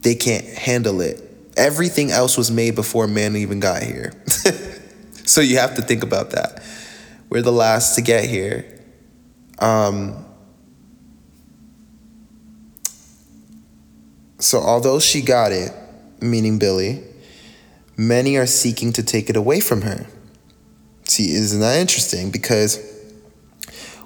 [0.00, 1.22] They can't handle it.
[1.56, 4.12] Everything else was made before man even got here.
[5.24, 6.62] so you have to think about that.
[7.28, 8.80] We're the last to get here.
[9.58, 10.24] Um,
[14.38, 15.72] so although she got it,
[16.20, 17.02] meaning Billie,
[17.96, 20.06] many are seeking to take it away from her.
[21.04, 22.30] See, isn't that interesting?
[22.30, 22.78] Because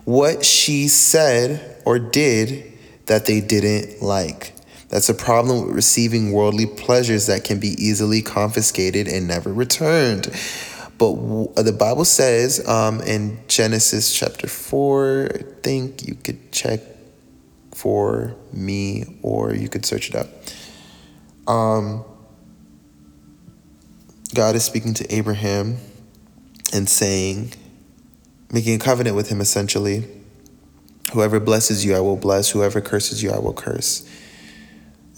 [0.05, 2.71] what she said or did
[3.07, 4.55] that they didn't like.
[4.89, 10.27] That's a problem with receiving worldly pleasures that can be easily confiscated and never returned.
[10.99, 11.15] But
[11.57, 16.81] the Bible says um, in Genesis chapter 4, I think you could check
[17.73, 20.29] for me or you could search it up.
[21.49, 22.05] Um,
[24.35, 25.79] God is speaking to Abraham
[26.73, 27.53] and saying,
[28.53, 30.07] making a covenant with him essentially.
[31.13, 32.51] Whoever blesses you, I will bless.
[32.51, 34.09] Whoever curses you, I will curse.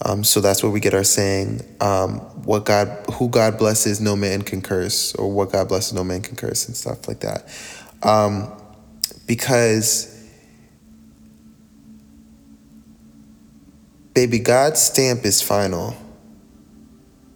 [0.05, 4.15] Um, so that's where we get our saying, um, what God, who God blesses, no
[4.15, 7.47] man can curse, or what God blesses, no man can curse, and stuff like that.
[8.01, 8.51] Um,
[9.27, 10.27] because,
[14.13, 15.95] baby, God's stamp is final.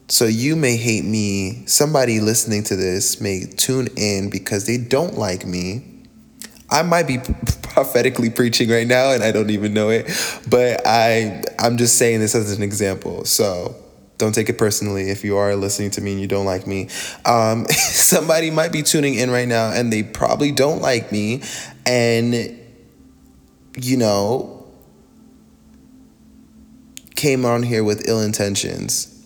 [0.10, 1.66] So you may hate me.
[1.66, 5.84] Somebody listening to this may tune in because they don't like me.
[6.70, 7.18] I might be
[7.62, 10.06] prophetically preaching right now and I don't even know it,
[10.50, 13.26] but I I'm just saying this as an example.
[13.26, 13.76] So
[14.18, 16.90] don't take it personally if you are listening to me and you don't like me.
[17.26, 21.44] Um, somebody might be tuning in right now and they probably don't like me
[21.86, 22.34] and
[23.80, 24.66] you know
[27.16, 29.17] came on here with ill intentions.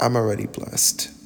[0.00, 1.16] I'm already blessed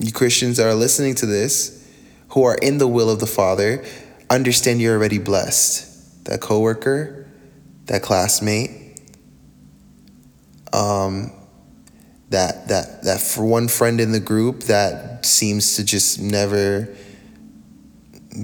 [0.00, 1.86] you Christians that are listening to this,
[2.28, 3.84] who are in the will of the Father,
[4.30, 6.24] understand you're already blessed.
[6.24, 7.28] That coworker,
[7.86, 9.00] that classmate,
[10.72, 11.32] um,
[12.30, 16.94] that that that for one friend in the group that seems to just never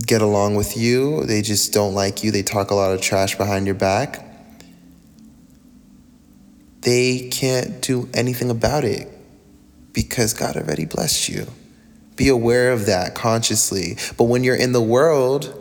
[0.04, 1.24] get along with you.
[1.24, 2.30] They just don't like you.
[2.32, 4.25] They talk a lot of trash behind your back.
[6.86, 9.08] They can't do anything about it
[9.92, 11.48] because God already blessed you.
[12.14, 13.96] Be aware of that consciously.
[14.16, 15.52] But when you're in the world,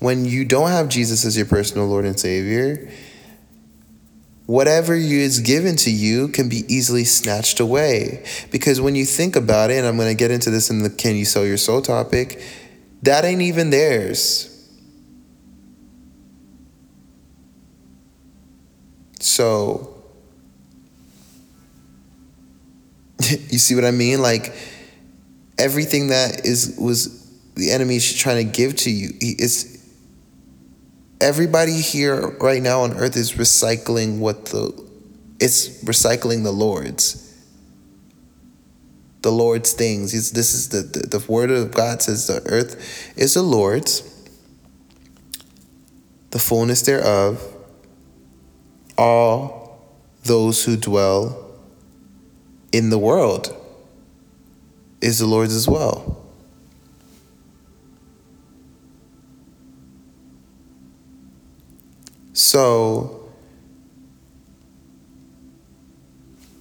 [0.00, 2.90] when you don't have Jesus as your personal Lord and Savior,
[4.46, 8.24] whatever is given to you can be easily snatched away.
[8.50, 10.90] Because when you think about it, and I'm going to get into this in the
[10.90, 12.42] Can You Sell Your Soul topic,
[13.02, 14.51] that ain't even theirs.
[19.22, 20.02] So,
[23.30, 24.20] you see what I mean?
[24.20, 24.52] Like
[25.58, 27.20] everything that is was
[27.54, 29.10] the enemy is trying to give to you.
[29.20, 29.78] It's
[31.20, 34.72] everybody here right now on earth is recycling what the
[35.38, 37.20] it's recycling the Lord's.
[39.22, 40.14] The Lord's things.
[40.14, 44.02] It's, this is the, the the word of God says the earth is the Lord's,
[46.30, 47.51] the fullness thereof,
[48.96, 49.80] all
[50.24, 51.50] those who dwell
[52.72, 53.54] in the world
[55.00, 56.22] is the Lord's as well.
[62.32, 63.30] So,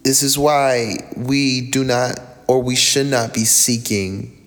[0.03, 4.37] this is why we do not or we should not be seeking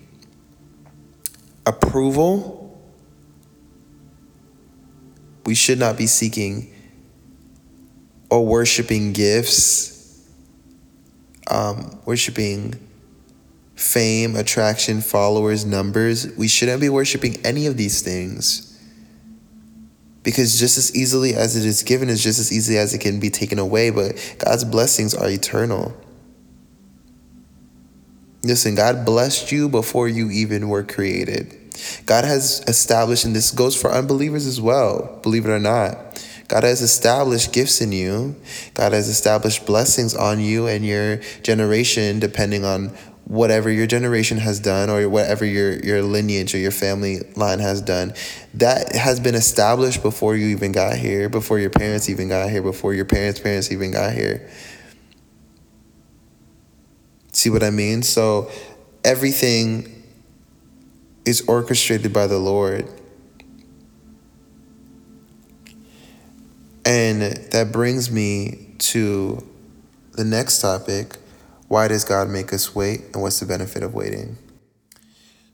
[1.65, 2.79] approval.
[5.45, 6.74] We should not be seeking
[8.29, 9.95] or worshiping gifts
[11.47, 12.75] um, worshiping
[13.75, 16.27] fame, attraction, followers, numbers.
[16.37, 18.71] We shouldn't be worshiping any of these things.
[20.23, 23.19] Because just as easily as it is given is just as easily as it can
[23.19, 25.95] be taken away, but God's blessings are eternal.
[28.41, 31.55] Listen, God blessed you before you even were created.
[32.05, 36.24] God has established, and this goes for unbelievers as well, believe it or not.
[36.47, 38.35] God has established gifts in you.
[38.73, 44.59] God has established blessings on you and your generation, depending on whatever your generation has
[44.59, 48.13] done or whatever your, your lineage or your family line has done.
[48.53, 52.61] That has been established before you even got here, before your parents even got here,
[52.61, 54.47] before your parents' parents even got here.
[57.31, 58.03] See what I mean?
[58.03, 58.51] So
[59.03, 60.03] everything
[61.25, 62.87] is orchestrated by the Lord.
[66.85, 69.43] And that brings me to
[70.13, 71.17] the next topic
[71.67, 74.37] why does God make us wait, and what's the benefit of waiting?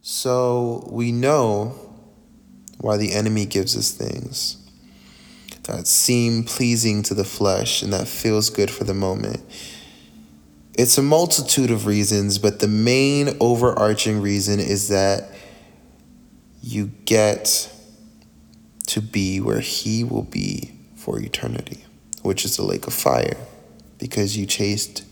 [0.02, 1.96] So we know
[2.80, 4.58] why the enemy gives us things
[5.64, 9.42] that seem pleasing to the flesh and that feels good for the moment.
[10.78, 15.30] It's a multitude of reasons, but the main overarching reason is that
[16.62, 17.72] you get
[18.88, 21.84] to be where He will be for eternity,
[22.22, 23.36] which is the lake of fire,
[23.98, 25.04] because you chased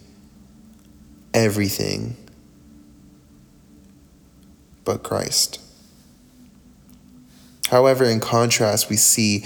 [1.34, 2.16] everything
[4.86, 5.60] but Christ.
[7.70, 9.46] However, in contrast, we see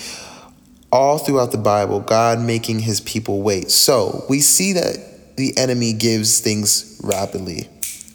[0.91, 3.71] all throughout the Bible God making his people wait.
[3.71, 7.69] So we see that the enemy gives things rapidly,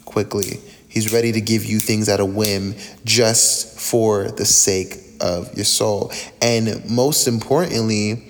[0.05, 0.59] quickly.
[0.87, 2.75] He's ready to give you things at a whim
[3.05, 6.11] just for the sake of your soul.
[6.41, 8.23] And most importantly,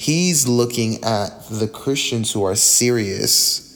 [0.00, 3.70] He's looking at the Christians who are serious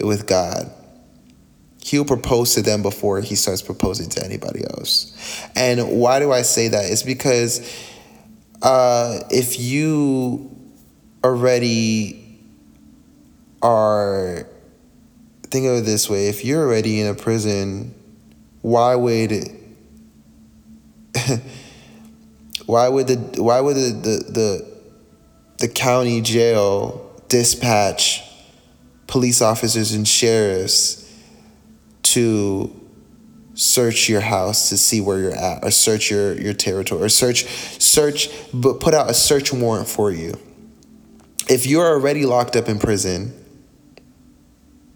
[0.00, 0.72] with God.
[1.82, 5.14] He'll propose to them before he starts proposing to anybody else.
[5.54, 6.90] And why do I say that?
[6.90, 7.60] It's because
[8.62, 10.56] uh, if you
[11.22, 12.40] already
[13.60, 14.46] are,
[15.42, 17.94] think of it this way if you're already in a prison,
[18.62, 19.32] why would
[22.66, 24.78] why would the why would the, the the
[25.58, 28.22] the county jail dispatch
[29.06, 31.04] police officers and sheriffs
[32.02, 32.74] to
[33.54, 37.44] search your house to see where you're at or search your, your territory or search
[37.80, 40.38] search but put out a search warrant for you?
[41.48, 43.34] If you're already locked up in prison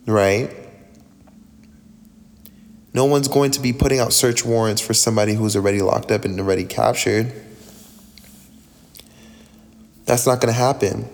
[0.06, 0.61] right
[2.94, 6.24] no one's going to be putting out search warrants for somebody who's already locked up
[6.24, 7.32] and already captured.
[10.04, 11.08] That's not going to happen.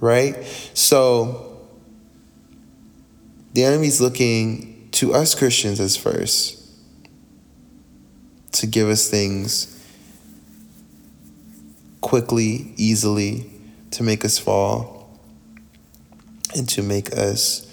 [0.00, 0.36] Right?
[0.74, 1.60] So
[3.54, 6.58] the enemy's looking to us Christians as first
[8.52, 9.68] to give us things
[12.00, 13.50] quickly, easily,
[13.92, 15.18] to make us fall,
[16.54, 17.71] and to make us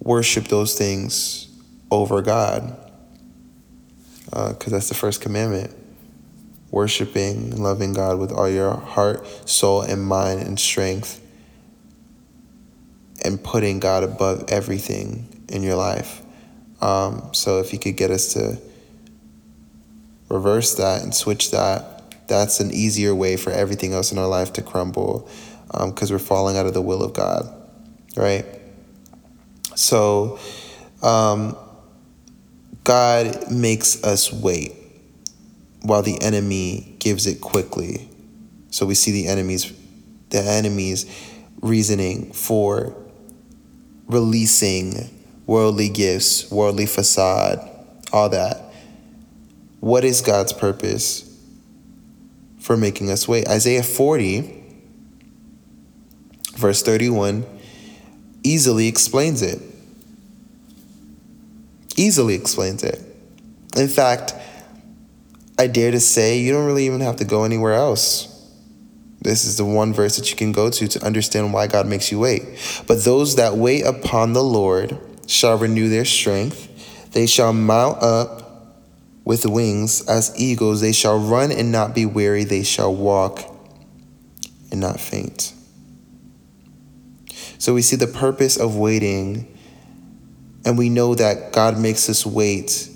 [0.00, 1.48] worship those things
[1.90, 2.76] over God.
[4.24, 5.76] Because uh, that's the first commandment
[6.70, 11.20] worshiping and loving God with all your heart, soul, and mind and strength,
[13.24, 16.22] and putting God above everything in your life.
[16.80, 18.58] Um, so if you could get us to
[20.28, 24.52] reverse that and switch that, that's an easier way for everything else in our life
[24.54, 25.28] to crumble
[25.66, 27.52] because um, we're falling out of the will of God,
[28.16, 28.46] right?
[29.74, 30.38] So
[31.02, 31.56] um,
[32.84, 34.72] God makes us wait
[35.82, 38.08] while the enemy gives it quickly.
[38.70, 39.72] So we see the enemy's
[40.30, 41.06] the enemy's
[41.60, 42.94] reasoning for
[44.06, 45.10] releasing
[45.46, 47.58] worldly gifts, worldly facade,
[48.12, 48.72] all that.
[49.80, 51.26] What is God's purpose
[52.60, 53.48] for making us wait?
[53.48, 54.64] Isaiah 40,
[56.56, 57.44] verse 31,
[58.42, 59.60] easily explains it.
[61.96, 63.00] Easily explains it.
[63.76, 64.34] In fact,
[65.58, 68.26] I dare to say you don't really even have to go anywhere else.
[69.20, 72.10] This is the one verse that you can go to to understand why God makes
[72.10, 72.42] you wait.
[72.86, 74.98] But those that wait upon the Lord,
[75.30, 76.66] shall renew their strength.
[77.12, 78.76] They shall mount up
[79.24, 80.80] with wings as eagles.
[80.80, 82.44] They shall run and not be weary.
[82.44, 83.40] They shall walk
[84.70, 85.54] and not faint.
[87.60, 89.56] So we see the purpose of waiting,
[90.64, 92.88] and we know that God makes us wait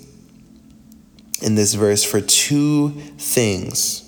[1.41, 4.01] in this verse for two things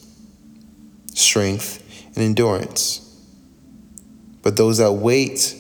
[1.14, 1.82] strength
[2.16, 3.04] and endurance.
[4.42, 5.56] But those that wait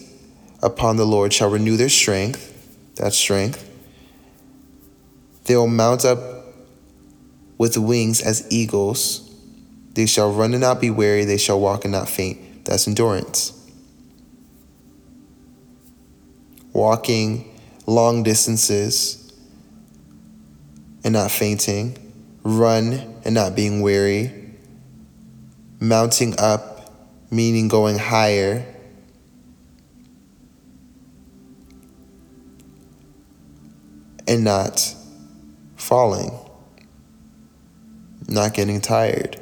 [0.62, 2.56] upon the Lord shall renew their strength
[2.96, 3.64] that strength.
[5.46, 6.20] They will mount up
[7.58, 9.24] with wings as eagles.
[9.94, 11.26] They shall run and not be weary.
[11.26, 12.66] They shall walk and not faint.
[12.66, 13.57] That's endurance.
[16.78, 19.34] Walking long distances
[21.04, 21.98] and not fainting.
[22.44, 24.54] Run and not being weary.
[25.80, 26.94] Mounting up,
[27.32, 28.64] meaning going higher
[34.28, 34.94] and not
[35.78, 36.30] falling,
[38.28, 39.42] not getting tired.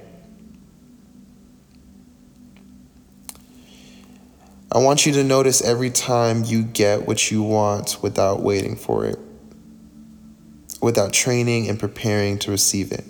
[4.71, 9.05] I want you to notice every time you get what you want without waiting for
[9.05, 9.19] it,
[10.81, 13.05] without training and preparing to receive it.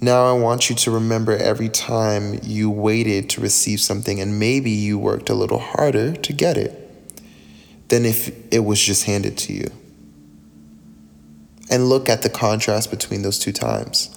[0.00, 4.70] Now, I want you to remember every time you waited to receive something and maybe
[4.70, 6.80] you worked a little harder to get it
[7.88, 9.70] than if it was just handed to you
[11.70, 14.10] and look at the contrast between those two times.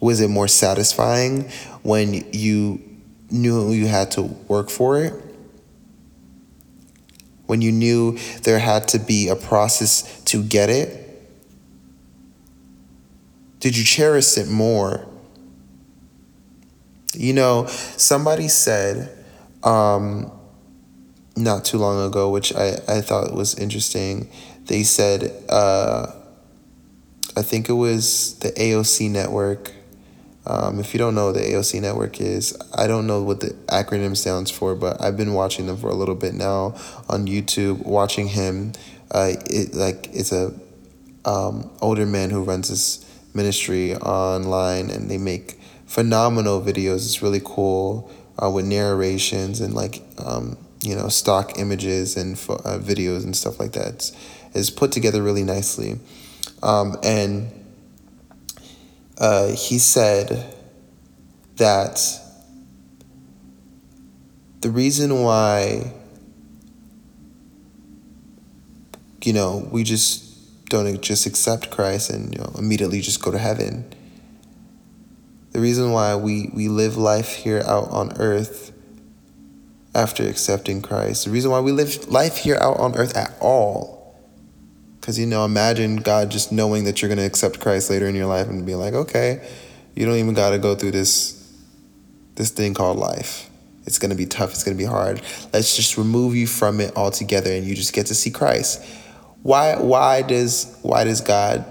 [0.00, 1.50] Was it more satisfying
[1.82, 2.89] when you
[3.30, 5.14] knew you had to work for it?
[7.46, 10.96] When you knew there had to be a process to get it?
[13.58, 15.06] Did you cherish it more?
[17.12, 19.10] You know, somebody said
[19.64, 20.30] um,
[21.36, 24.30] not too long ago, which I, I thought was interesting
[24.70, 26.12] they said, uh,
[27.36, 29.72] I think it was the AOC network.
[30.46, 33.48] Um, if you don't know what the AOC network is, I don't know what the
[33.68, 36.74] acronym stands for, but I've been watching them for a little bit now
[37.08, 37.84] on YouTube.
[37.84, 38.72] Watching him,
[39.10, 40.54] uh, it like it's a
[41.24, 47.04] um, older man who runs this ministry online, and they make phenomenal videos.
[47.04, 48.10] It's really cool
[48.42, 53.36] uh, with narrations and like um, you know stock images and fo- uh, videos and
[53.36, 53.88] stuff like that.
[53.88, 54.12] It's,
[54.54, 55.98] it's put together really nicely,
[56.62, 57.59] um, and
[59.20, 60.54] uh, he said
[61.56, 62.00] that
[64.60, 65.92] the reason why
[69.22, 73.38] you know we just don't just accept Christ and you know immediately just go to
[73.38, 73.92] heaven.
[75.52, 78.72] The reason why we, we live life here out on earth
[79.96, 83.99] after accepting Christ, the reason why we live life here out on earth at all.
[85.00, 88.14] Because, you know, imagine God just knowing that you're going to accept Christ later in
[88.14, 89.48] your life and be like, okay,
[89.94, 91.58] you don't even got to go through this,
[92.34, 93.48] this thing called life.
[93.86, 94.50] It's going to be tough.
[94.50, 95.22] It's going to be hard.
[95.52, 98.84] Let's just remove you from it altogether and you just get to see Christ.
[99.42, 101.64] Why, why, does, why does God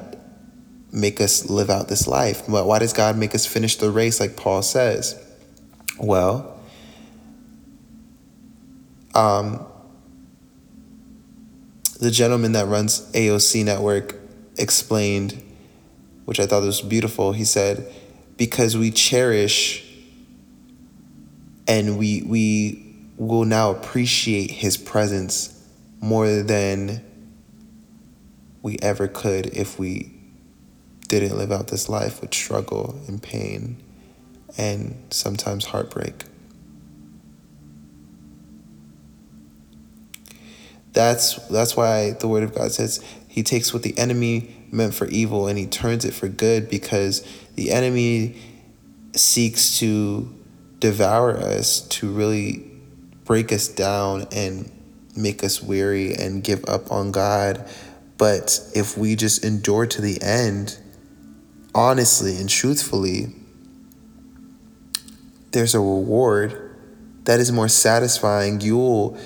[0.91, 2.49] make us live out this life?
[2.49, 5.23] Why does God make us finish the race like Paul says?
[5.99, 6.59] Well,
[9.13, 9.65] um,
[11.99, 14.15] the gentleman that runs AOC Network
[14.57, 15.41] explained,
[16.25, 17.33] which I thought was beautiful.
[17.33, 17.91] He said,
[18.37, 19.85] because we cherish
[21.67, 25.55] and we, we will now appreciate his presence
[25.99, 27.03] more than
[28.61, 30.11] we ever could if we
[31.09, 33.75] didn't live out this life with struggle and pain
[34.57, 36.23] and sometimes heartbreak.
[40.93, 45.07] That's that's why the word of God says he takes what the enemy meant for
[45.07, 47.25] evil and he turns it for good because
[47.55, 48.35] the enemy
[49.15, 50.33] seeks to
[50.79, 52.65] devour us, to really
[53.25, 54.71] break us down and
[55.15, 57.67] make us weary and give up on God.
[58.17, 60.77] But if we just endure to the end,
[61.75, 63.33] honestly and truthfully,
[65.51, 66.75] there's a reward
[67.25, 68.61] that is more satisfying.
[68.61, 69.17] You'll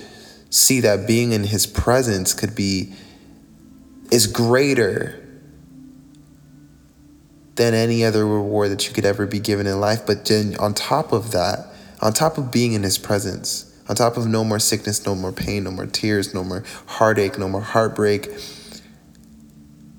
[0.54, 2.92] see that being in his presence could be
[4.12, 5.20] is greater
[7.56, 10.06] than any other reward that you could ever be given in life.
[10.06, 11.66] But then on top of that,
[12.00, 15.32] on top of being in his presence, on top of no more sickness, no more
[15.32, 18.28] pain, no more tears, no more heartache, no more heartbreak,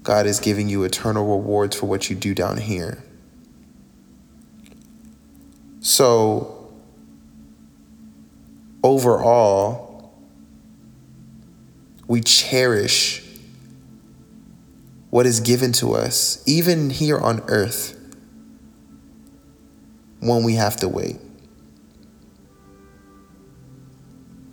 [0.03, 3.03] God is giving you eternal rewards for what you do down here.
[5.81, 6.71] So,
[8.83, 9.84] overall,
[12.07, 13.23] we cherish
[15.09, 17.97] what is given to us, even here on earth,
[20.19, 21.17] when we have to wait.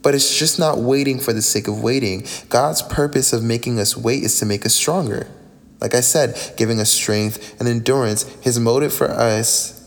[0.03, 2.26] But it's just not waiting for the sake of waiting.
[2.48, 5.28] God's purpose of making us wait is to make us stronger.
[5.80, 8.24] Like I said, giving us strength and endurance.
[8.40, 9.78] His motive for us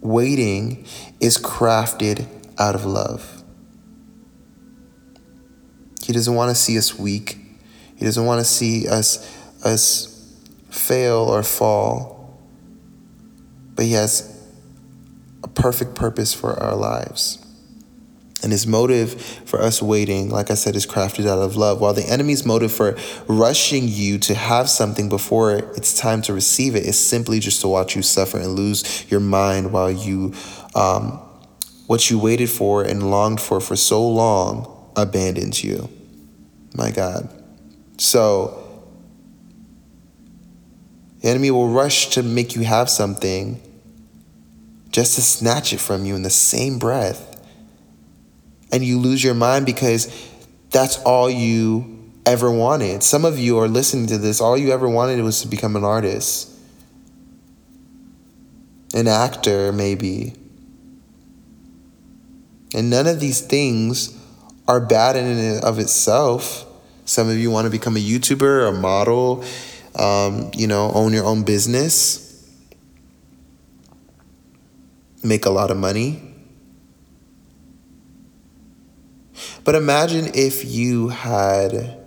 [0.00, 0.86] waiting
[1.20, 2.26] is crafted
[2.58, 3.39] out of love.
[6.10, 7.38] He doesn't want to see us weak.
[7.94, 9.32] He doesn't want to see us
[9.64, 10.28] us
[10.68, 12.36] fail or fall.
[13.76, 14.44] But he has
[15.44, 17.38] a perfect purpose for our lives.
[18.42, 21.80] And his motive for us waiting, like I said, is crafted out of love.
[21.80, 22.98] While the enemy's motive for
[23.28, 27.68] rushing you to have something before it's time to receive it is simply just to
[27.68, 30.34] watch you suffer and lose your mind while you,
[30.74, 31.20] um,
[31.86, 35.88] what you waited for and longed for for so long abandons you.
[36.74, 37.28] My God.
[37.98, 38.56] So,
[41.20, 43.60] the enemy will rush to make you have something
[44.90, 47.30] just to snatch it from you in the same breath
[48.72, 50.08] and you lose your mind because
[50.70, 53.02] that's all you ever wanted.
[53.02, 55.84] Some of you are listening to this, all you ever wanted was to become an
[55.84, 56.50] artist,
[58.94, 60.34] an actor, maybe.
[62.74, 64.16] And none of these things
[64.68, 66.66] are bad in and of itself.
[67.04, 69.44] Some of you want to become a YouTuber, a model,
[69.96, 72.48] um, you know, own your own business,
[75.22, 76.22] make a lot of money.
[79.64, 81.98] But imagine if you had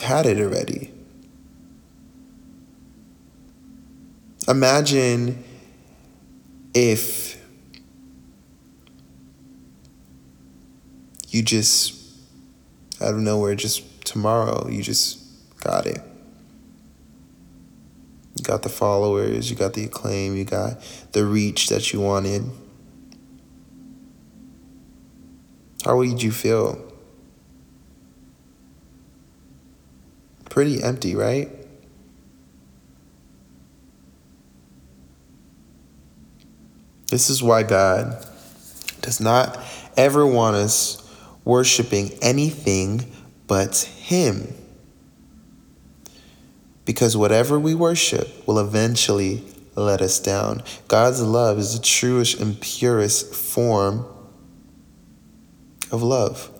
[0.00, 0.92] had it already.
[4.46, 5.42] Imagine
[6.74, 7.33] if
[11.34, 12.00] you just,
[13.00, 15.18] out of nowhere, just tomorrow, you just
[15.58, 16.00] got it.
[18.36, 20.80] You got the followers, you got the acclaim, you got
[21.10, 22.44] the reach that you wanted.
[25.84, 26.92] How would you feel?
[30.50, 31.50] Pretty empty, right?
[37.08, 38.24] This is why God
[39.00, 39.58] does not
[39.96, 41.03] ever want us
[41.44, 43.10] worshiping anything
[43.46, 44.52] but Him.
[46.84, 49.42] Because whatever we worship will eventually
[49.74, 50.62] let us down.
[50.88, 54.06] God's love is the truest and purest form
[55.90, 56.50] of love.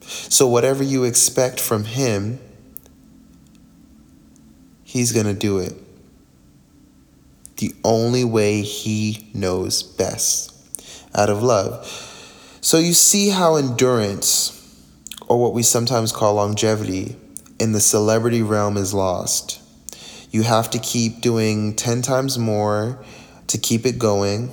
[0.00, 2.38] So, whatever you expect from Him,
[4.84, 5.74] He's going to do it
[7.58, 10.54] the only way He knows best
[11.14, 12.09] out of love.
[12.62, 14.56] So, you see how endurance,
[15.28, 17.16] or what we sometimes call longevity,
[17.58, 19.60] in the celebrity realm is lost.
[20.30, 23.04] You have to keep doing 10 times more
[23.48, 24.50] to keep it going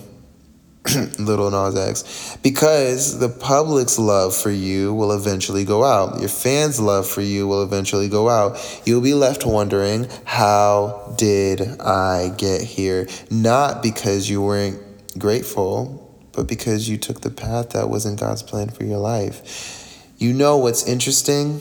[1.20, 6.20] Lil Nas X, because the public's love for you will eventually go out.
[6.20, 8.58] Your fans' love for you will eventually go out.
[8.86, 13.08] You'll be left wondering, how did I get here?
[13.30, 14.80] Not because you weren't
[15.20, 16.07] grateful,
[16.38, 20.06] but because you took the path that wasn't God's plan for your life.
[20.20, 21.60] You know what's interesting?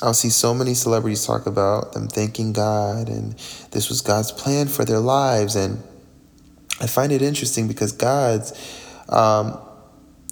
[0.00, 3.34] I'll see so many celebrities talk about them thanking God and
[3.70, 5.82] this was God's plan for their lives and
[6.80, 8.52] I find it interesting because God's
[9.10, 9.58] um,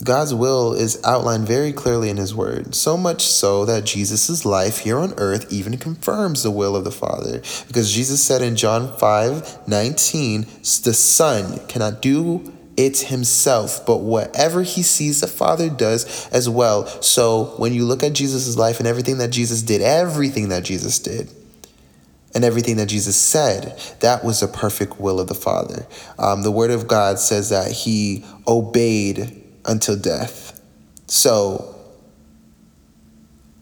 [0.03, 4.79] God's will is outlined very clearly in His Word, so much so that Jesus' life
[4.79, 7.41] here on earth even confirms the will of the Father.
[7.69, 14.63] Because Jesus said in John 5 19, the Son cannot do it himself, but whatever
[14.63, 16.87] he sees the Father does as well.
[17.03, 20.99] So when you look at Jesus' life and everything that Jesus did, everything that Jesus
[20.99, 21.31] did,
[22.35, 25.87] and everything that Jesus said, that was the perfect will of the Father.
[26.19, 30.61] Um, the Word of God says that He obeyed until death.
[31.07, 31.75] So,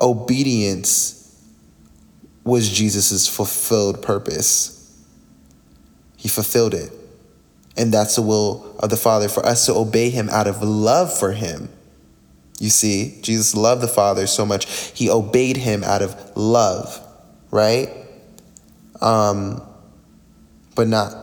[0.00, 1.16] obedience
[2.44, 4.76] was Jesus' fulfilled purpose.
[6.16, 6.92] He fulfilled it.
[7.81, 11.16] And that's the will of the Father for us to obey Him out of love
[11.16, 11.68] for Him.
[12.61, 17.01] You see, Jesus loved the Father so much, He obeyed Him out of love,
[17.51, 17.89] right?
[19.01, 19.62] um,
[20.74, 21.14] but not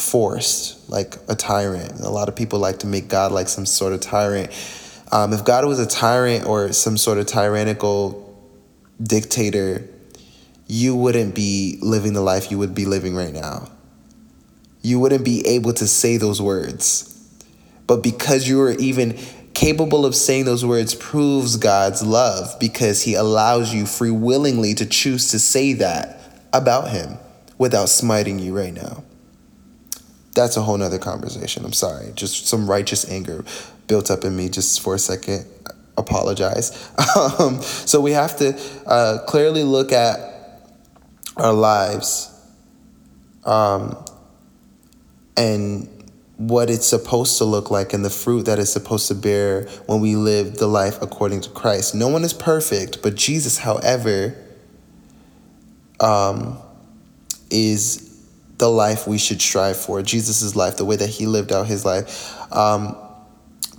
[0.00, 2.00] forced, like a tyrant.
[2.00, 4.50] A lot of people like to make God like some sort of tyrant.
[5.12, 8.20] Um, if God was a tyrant or some sort of tyrannical
[9.02, 9.88] dictator,
[10.66, 13.70] you wouldn't be living the life you would be living right now.
[14.84, 17.10] You wouldn't be able to say those words.
[17.86, 19.18] But because you are even
[19.54, 24.84] capable of saying those words proves God's love because he allows you free willingly to
[24.84, 26.20] choose to say that
[26.52, 27.16] about him
[27.56, 29.02] without smiting you right now.
[30.34, 31.64] That's a whole nother conversation.
[31.64, 32.12] I'm sorry.
[32.14, 33.42] Just some righteous anger
[33.86, 35.46] built up in me just for a second.
[35.96, 36.90] Apologize.
[37.38, 40.18] Um, so we have to uh, clearly look at
[41.36, 42.34] our lives
[43.44, 44.03] um,
[45.36, 45.88] and
[46.36, 50.00] what it's supposed to look like and the fruit that it's supposed to bear when
[50.00, 51.94] we live the life according to Christ.
[51.94, 54.36] No one is perfect, but Jesus, however,
[56.00, 56.58] um,
[57.50, 58.04] is
[58.58, 60.02] the life we should strive for.
[60.02, 62.96] Jesus' life, the way that he lived out his life, um,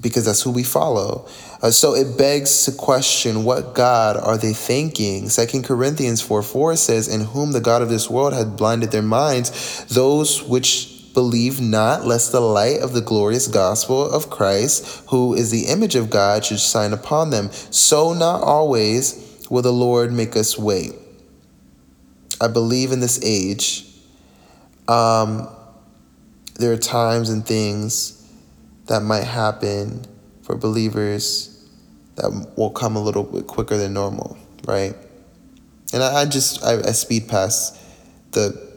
[0.01, 1.28] because that's who we follow.
[1.62, 5.30] Uh, so it begs to question what God are they thinking?
[5.30, 9.01] Second Corinthians 4 4 says, In whom the God of this world had blinded their
[9.01, 15.34] minds, those which believe not, lest the light of the glorious gospel of Christ, who
[15.34, 17.49] is the image of God, should shine upon them.
[17.72, 20.93] So not always will the Lord make us wait.
[22.39, 23.88] I believe in this age,
[24.88, 25.47] um,
[26.59, 28.30] there are times and things
[28.86, 30.05] that might happen
[30.43, 31.51] for believers
[32.16, 34.38] that will come a little bit quicker than normal,
[34.68, 34.95] right?
[35.93, 37.78] And I, I just I, I, speed past
[38.32, 38.74] the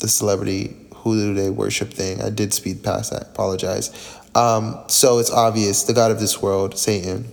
[0.00, 2.20] the celebrity who do they worship thing.
[2.22, 3.22] I did speed past that.
[3.22, 3.90] Apologize.
[4.34, 7.26] Um, so it's obvious the God of this world, Satan.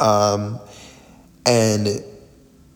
[0.00, 0.58] Um,
[1.46, 1.86] and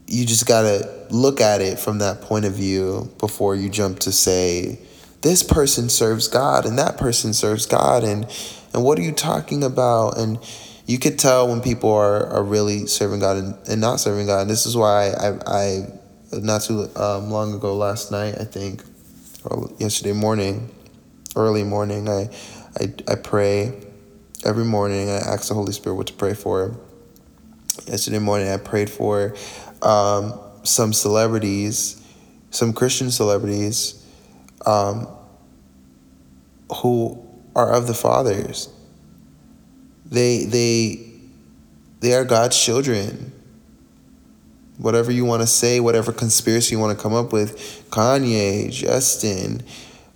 [0.07, 3.99] you just got to look at it from that point of view before you jump
[4.01, 4.79] to say
[5.23, 8.27] this person serves God and that person serves God and
[8.75, 10.39] and what are you talking about and
[10.87, 14.43] you could tell when people are, are really serving God and, and not serving God
[14.43, 15.87] and this is why I, I
[16.33, 18.83] not too um, long ago last night I think
[19.79, 20.71] yesterday morning
[21.37, 22.29] early morning I,
[22.79, 23.81] I I pray
[24.45, 26.79] every morning I ask the Holy Spirit what to pray for
[27.87, 29.35] yesterday morning I prayed for
[29.83, 32.03] um, some celebrities,
[32.51, 34.05] some Christian celebrities,
[34.67, 35.09] um,
[36.83, 37.25] who
[37.55, 38.69] are of the fathers.
[40.07, 41.13] They they
[42.01, 43.33] they are God's children.
[44.79, 47.57] Whatever you want to say, whatever conspiracy you want to come up with,
[47.91, 49.63] Kanye, Justin,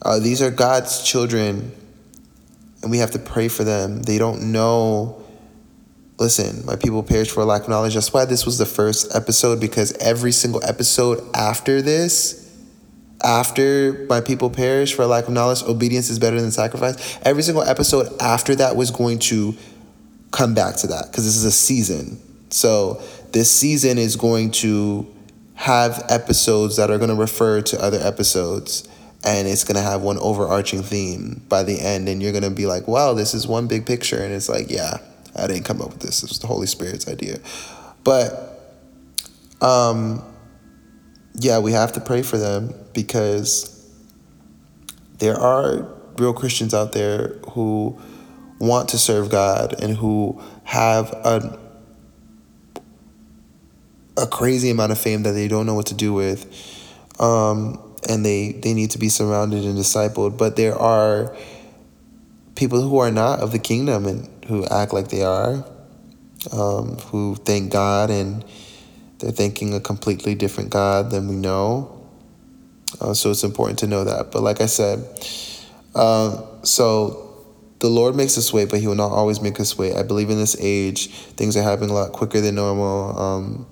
[0.03, 1.73] uh, these are God's children,
[2.83, 4.03] and we have to pray for them.
[4.03, 5.23] They don't know.
[6.19, 7.95] Listen, my people perish for lack of knowledge.
[7.95, 12.39] That's why this was the first episode because every single episode after this,
[13.25, 17.19] after my people perish for lack of knowledge, obedience is better than sacrifice.
[17.23, 19.55] Every single episode after that was going to
[20.33, 22.21] come back to that because this is a season.
[22.51, 23.03] So
[23.33, 25.07] this season is going to
[25.55, 28.89] have episodes that are going to refer to other episodes
[29.25, 32.51] and it's going to have one overarching theme by the end and you're going to
[32.51, 34.97] be like wow this is one big picture and it's like yeah
[35.37, 36.23] i didn't come up with this.
[36.23, 37.39] It was the holy spirit's idea.
[38.05, 38.61] But
[39.61, 40.25] um
[41.35, 43.89] yeah we have to pray for them because
[45.19, 47.99] there are real christians out there who
[48.59, 51.59] want to serve god and who have a
[54.17, 56.47] a crazy amount of fame that they don't know what to do with.
[57.21, 60.37] Um, and they, they need to be surrounded and discipled.
[60.37, 61.37] But there are
[62.55, 65.65] people who are not of the kingdom and who act like they are,
[66.53, 68.45] um, who thank God and
[69.19, 71.99] they're thanking a completely different God than we know.
[73.01, 74.33] Uh, so it's important to know that.
[74.33, 75.05] But like I said,
[75.95, 77.45] uh, so
[77.79, 79.97] the Lord makes us wait, but He will not always make us wait.
[79.97, 83.19] I believe in this age, things are happening a lot quicker than normal.
[83.19, 83.67] Um,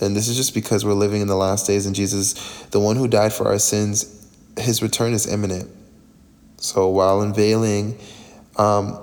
[0.00, 2.34] and this is just because we're living in the last days and Jesus,
[2.70, 4.28] the one who died for our sins,
[4.58, 5.70] his return is imminent.
[6.58, 7.98] So while unveiling,
[8.56, 8.98] um,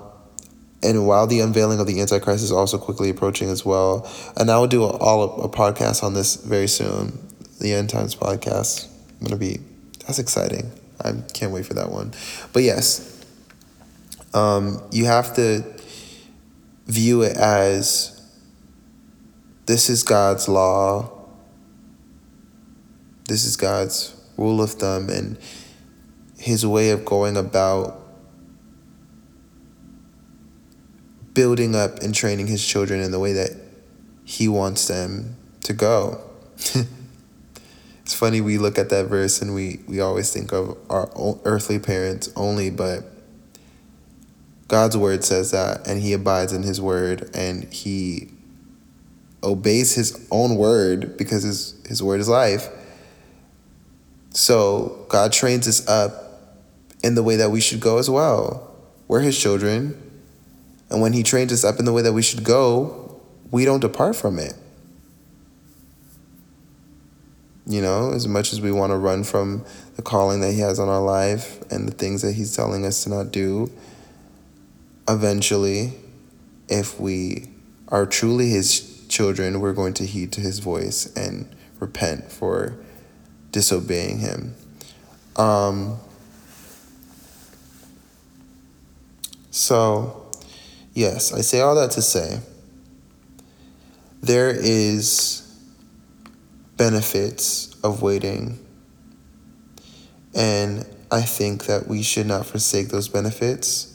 [0.82, 4.58] and while the unveiling of the Antichrist is also quickly approaching as well, and I
[4.58, 7.18] will do a, all a, a podcast on this very soon,
[7.60, 8.88] the End Times podcast.
[9.20, 9.60] I'm gonna be
[10.00, 10.70] that's exciting.
[11.00, 12.12] I can't wait for that one.
[12.52, 13.24] But yes,
[14.34, 15.64] um, you have to
[16.86, 18.13] view it as
[19.66, 21.10] this is God's law.
[23.28, 25.38] This is God's rule of thumb and
[26.38, 28.00] his way of going about
[31.32, 33.50] building up and training his children in the way that
[34.24, 36.20] he wants them to go.
[38.02, 41.10] it's funny we look at that verse and we, we always think of our
[41.44, 43.04] earthly parents only, but
[44.68, 48.33] God's word says that and he abides in his word and he
[49.44, 52.68] obeys his own word because his, his word is life.
[54.30, 56.24] So God trains us up
[57.04, 58.74] in the way that we should go as well.
[59.06, 60.00] We're his children.
[60.90, 63.20] And when he trains us up in the way that we should go,
[63.50, 64.54] we don't depart from it.
[67.66, 69.64] You know, as much as we want to run from
[69.96, 73.04] the calling that he has on our life and the things that he's telling us
[73.04, 73.70] to not do,
[75.08, 75.94] eventually,
[76.68, 77.48] if we
[77.88, 82.76] are truly his children, we're going to heed to his voice and repent for
[83.52, 84.56] disobeying him.
[85.36, 85.98] Um,
[89.50, 90.30] so,
[90.94, 92.40] yes, I say all that to say
[94.20, 95.40] there is
[96.76, 98.58] benefits of waiting
[100.34, 103.92] and I think that we should not forsake those benefits.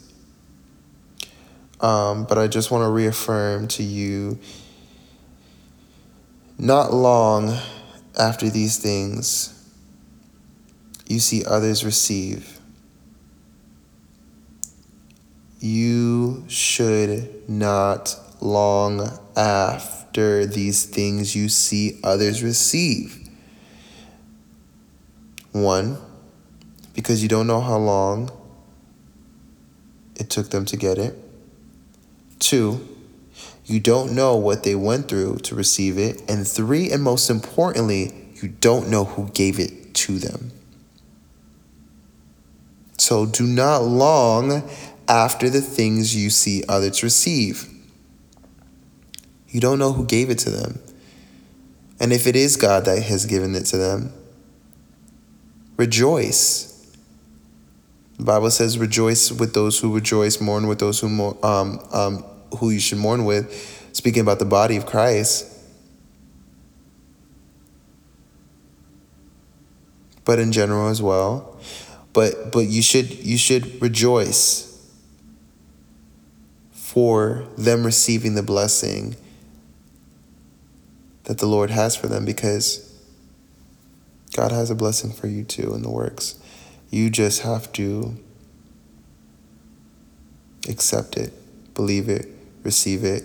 [1.82, 4.38] Um, but I just want to reaffirm to you
[6.60, 7.56] not long
[8.18, 9.56] after these things,
[11.08, 12.60] you see others receive.
[15.58, 23.28] You should not long after these things you see others receive.
[25.52, 25.96] One,
[26.94, 28.30] because you don't know how long
[30.16, 31.16] it took them to get it.
[32.38, 32.86] Two,
[33.70, 36.28] you don't know what they went through to receive it.
[36.28, 40.50] And three, and most importantly, you don't know who gave it to them.
[42.98, 44.68] So do not long
[45.06, 47.68] after the things you see others receive.
[49.48, 50.80] You don't know who gave it to them.
[52.00, 54.12] And if it is God that has given it to them,
[55.76, 56.66] rejoice.
[58.18, 62.24] The Bible says, rejoice with those who rejoice, mourn with those who mourn, um, um,
[62.58, 65.46] who you should mourn with, speaking about the body of Christ.
[70.24, 71.58] But in general as well.
[72.12, 74.66] But but you should you should rejoice
[76.72, 79.16] for them receiving the blessing
[81.24, 82.92] that the Lord has for them because
[84.34, 86.38] God has a blessing for you too in the works.
[86.90, 88.16] You just have to
[90.68, 91.32] accept it,
[91.74, 92.28] believe it,
[92.62, 93.24] receive it,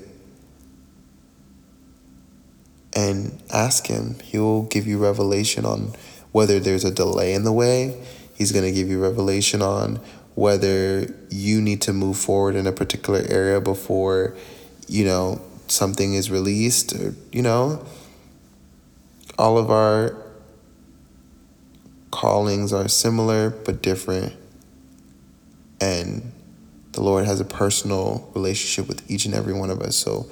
[2.94, 4.20] and ask Him.
[4.24, 5.94] He will give you revelation on
[6.32, 8.02] whether there's a delay in the way.
[8.36, 10.00] He's going to give you revelation on
[10.36, 14.36] whether you need to move forward in a particular area before,
[14.88, 17.86] you know, something is released or, you know,
[19.40, 20.18] all of our
[22.12, 24.34] callings are similar but different.
[25.80, 26.32] And
[26.96, 29.98] the Lord has a personal relationship with each and every one of us.
[29.98, 30.28] So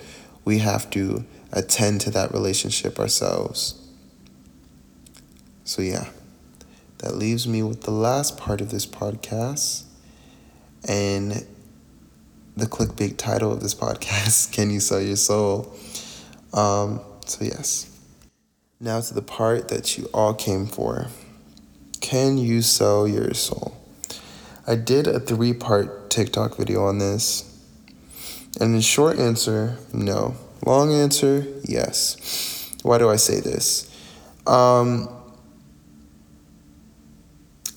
[0.46, 3.80] we have to attend to that relationship ourselves.
[5.66, 6.10] So, yeah,
[7.00, 9.84] that leaves me with the last part of this podcast
[10.88, 11.46] and
[12.56, 15.76] the clickbait title of this podcast Can You Sell Your Soul?
[16.54, 17.90] Um, so, yes.
[18.80, 21.08] Now to the part that you all came for.
[22.00, 23.83] Can you sell your soul?
[24.66, 27.50] I did a three part TikTok video on this.
[28.60, 30.36] And in short answer, no.
[30.66, 32.72] Long answer, yes.
[32.84, 33.90] Why do I say this?
[34.46, 35.10] Um,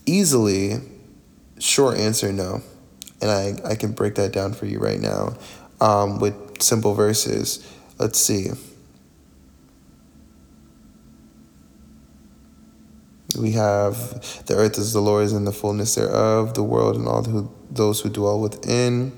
[0.05, 0.75] easily,
[1.59, 2.63] short answer, no.
[3.21, 5.37] And I, I can break that down for you right now
[5.81, 7.67] um, with simple verses.
[7.99, 8.51] Let's see.
[13.37, 17.23] We have the earth is the Lord's and the fullness thereof, the world and all
[17.23, 19.13] who, those who dwell within.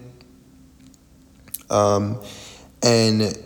[1.70, 2.22] Um,
[2.82, 3.36] and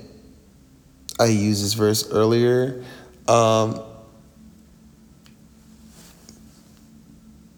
[1.19, 2.85] I used this verse earlier.
[3.29, 3.83] Um,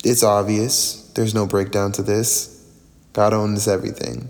[0.04, 1.10] it's obvious.
[1.14, 2.50] There's no breakdown to this.
[3.12, 4.28] God owns everything.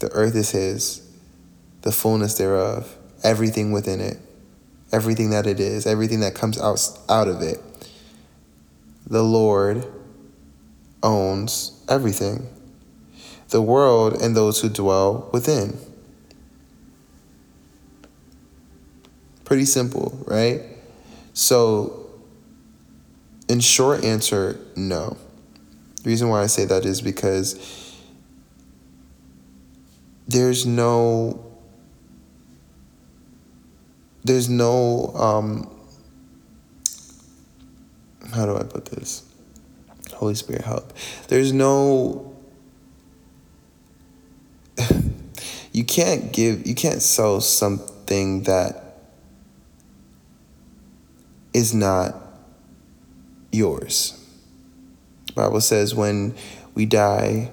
[0.00, 1.08] The earth is His,
[1.82, 4.18] the fullness thereof, everything within it,
[4.92, 7.60] everything that it is, everything that comes out, out of it.
[9.06, 9.86] The Lord
[11.02, 12.48] owns everything,
[13.48, 15.78] the world and those who dwell within.
[19.44, 20.62] Pretty simple, right?
[21.32, 22.08] So,
[23.48, 25.16] in short answer, no.
[26.02, 27.94] The reason why I say that is because
[30.26, 31.45] there's no
[34.26, 35.70] there's no um
[38.34, 39.22] how do I put this?
[40.12, 40.92] Holy Spirit help.
[41.28, 42.34] There's no
[45.72, 48.82] you can't give you can't sell something that
[51.54, 52.14] is not
[53.52, 54.22] yours.
[55.28, 56.34] The Bible says when
[56.74, 57.50] we die,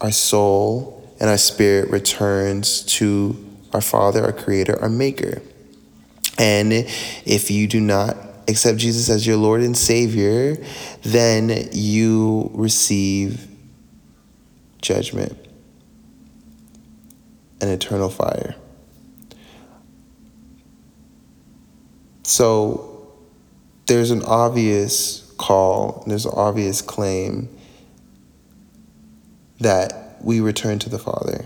[0.00, 5.42] our soul and our spirit returns to our Father, our Creator, our Maker.
[6.38, 8.16] And if you do not
[8.48, 10.56] accept Jesus as your Lord and Savior,
[11.02, 13.46] then you receive
[14.82, 15.38] judgment
[17.60, 18.54] and eternal fire.
[22.24, 23.12] So
[23.86, 27.48] there's an obvious call, there's an obvious claim
[29.60, 31.44] that we return to the Father.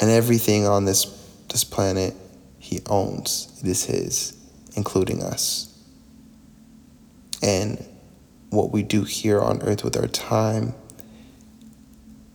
[0.00, 1.04] And everything on this
[1.48, 2.14] this planet
[2.74, 3.60] he owns.
[3.62, 4.36] It is his,
[4.74, 5.70] including us.
[7.42, 7.84] And
[8.50, 10.74] what we do here on earth with our time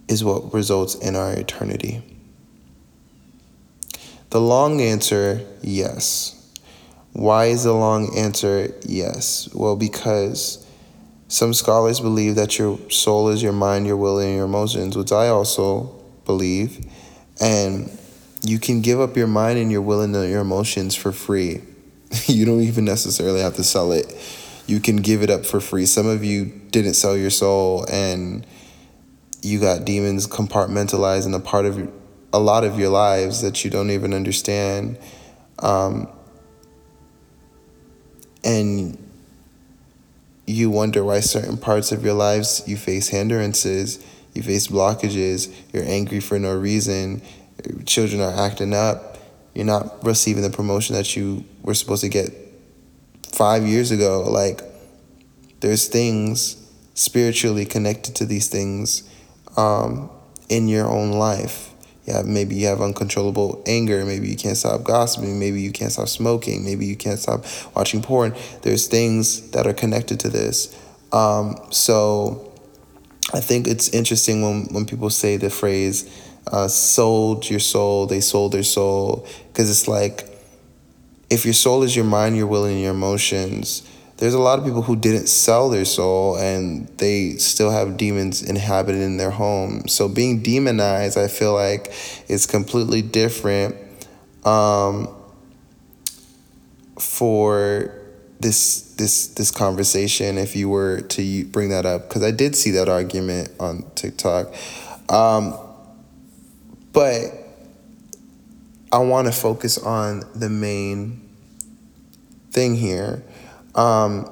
[0.08, 2.02] is what results in our eternity.
[4.30, 6.36] The long answer, yes.
[7.12, 9.50] Why is the long answer yes?
[9.54, 10.66] Well, because
[11.28, 15.12] some scholars believe that your soul is your mind, your will, and your emotions, which
[15.12, 16.86] I also believe.
[17.42, 17.99] And
[18.42, 21.62] you can give up your mind and your will and your emotions for free.
[22.26, 24.16] you don't even necessarily have to sell it.
[24.68, 25.86] You can give it up for free.
[25.86, 28.46] Some of you didn't sell your soul and
[29.42, 31.92] you got demons compartmentalized in a part of
[32.32, 34.98] a lot of your lives that you don't even understand.
[35.60, 36.08] Um,
[38.44, 38.98] and
[40.46, 45.84] you wonder why certain parts of your lives you face hindrances, you face blockages, you're
[45.84, 47.22] angry for no reason,
[47.86, 49.18] children are acting up,
[49.54, 52.32] you're not receiving the promotion that you were supposed to get
[53.32, 54.22] five years ago.
[54.30, 54.62] Like,
[55.60, 56.56] there's things
[56.94, 59.10] spiritually connected to these things
[59.58, 60.10] um,
[60.50, 61.70] in your own life
[62.10, 64.04] yeah, maybe you have uncontrollable anger.
[64.04, 65.38] Maybe you can't stop gossiping.
[65.38, 66.66] Maybe you can't stop smoking.
[66.66, 67.46] Maybe you can't stop
[67.76, 68.34] watching porn.
[68.64, 70.76] There's things that are connected to this.
[71.12, 72.52] Um, so
[73.32, 76.10] I think it's interesting when, when people say the phrase,
[76.48, 79.28] uh, sold your soul, they sold their soul.
[79.48, 80.26] Because it's like,
[81.30, 83.88] if your soul is your mind, your will, and your emotions,
[84.18, 88.42] there's a lot of people who didn't sell their soul and they still have demons
[88.42, 89.88] inhabited in their home.
[89.88, 91.94] So being demonized, I feel like,
[92.28, 93.76] is completely different
[94.44, 95.08] um,
[97.00, 97.96] for
[98.40, 102.72] this this this conversation if you were to bring that up because I did see
[102.72, 104.54] that argument on TikTok,
[105.10, 105.58] um,
[106.94, 107.32] but
[108.92, 111.30] I want to focus on the main
[112.52, 113.24] thing here.
[113.76, 114.30] Um,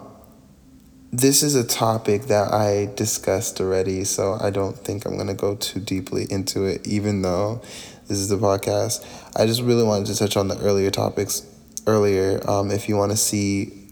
[1.11, 5.33] this is a topic that I discussed already, so I don't think I'm going to
[5.33, 7.61] go too deeply into it, even though
[8.07, 9.05] this is the podcast.
[9.35, 11.45] I just really wanted to touch on the earlier topics
[11.85, 12.41] earlier.
[12.49, 13.87] Um, if you want to see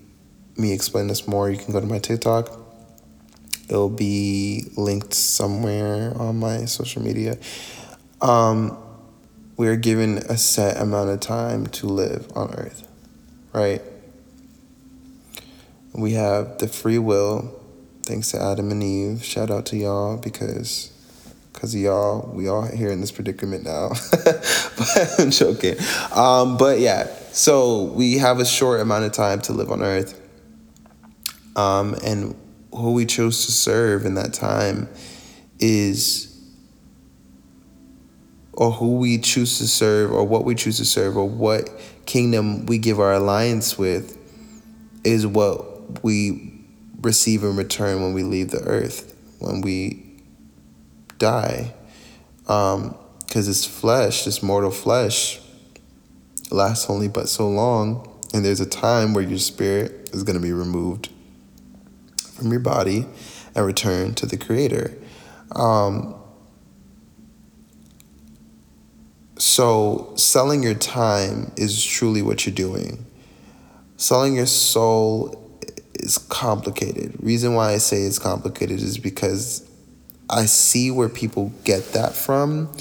[0.57, 2.49] me explain this more, you can go to my TikTok.
[3.70, 7.38] It'll be linked somewhere on my social media.
[8.22, 8.78] Um,
[9.57, 12.88] we're given a set amount of time to live on earth,
[13.53, 13.82] right?
[15.93, 17.57] We have the free will,
[18.03, 19.24] thanks to Adam and Eve.
[19.24, 20.91] Shout out to y'all because
[21.55, 23.89] because y'all, we all here in this predicament now.
[24.11, 25.76] but I'm joking.
[26.13, 30.22] Um, but yeah, so we have a short amount of time to live on earth.
[31.55, 32.36] Um, and
[32.74, 34.89] who we chose to serve in that time
[35.59, 36.34] is
[38.56, 41.70] or who we choose to serve or what we choose to serve or what
[42.06, 44.18] kingdom we give our alliance with
[45.03, 46.53] is what we
[47.01, 50.03] receive in return when we leave the earth, when we
[51.18, 51.74] die.
[52.41, 52.97] Because um,
[53.30, 55.39] this flesh, this mortal flesh,
[56.51, 58.12] lasts only but so long.
[58.34, 61.10] And there's a time where your spirit is going to be removed
[62.34, 63.06] from your body
[63.53, 64.93] and return to the Creator.
[65.51, 66.16] Um,
[69.47, 73.05] So, selling your time is truly what you're doing.
[73.95, 75.59] Selling your soul
[75.93, 77.15] is complicated.
[77.19, 79.63] Reason why I say it's complicated is because
[80.31, 82.75] I see where people get that from.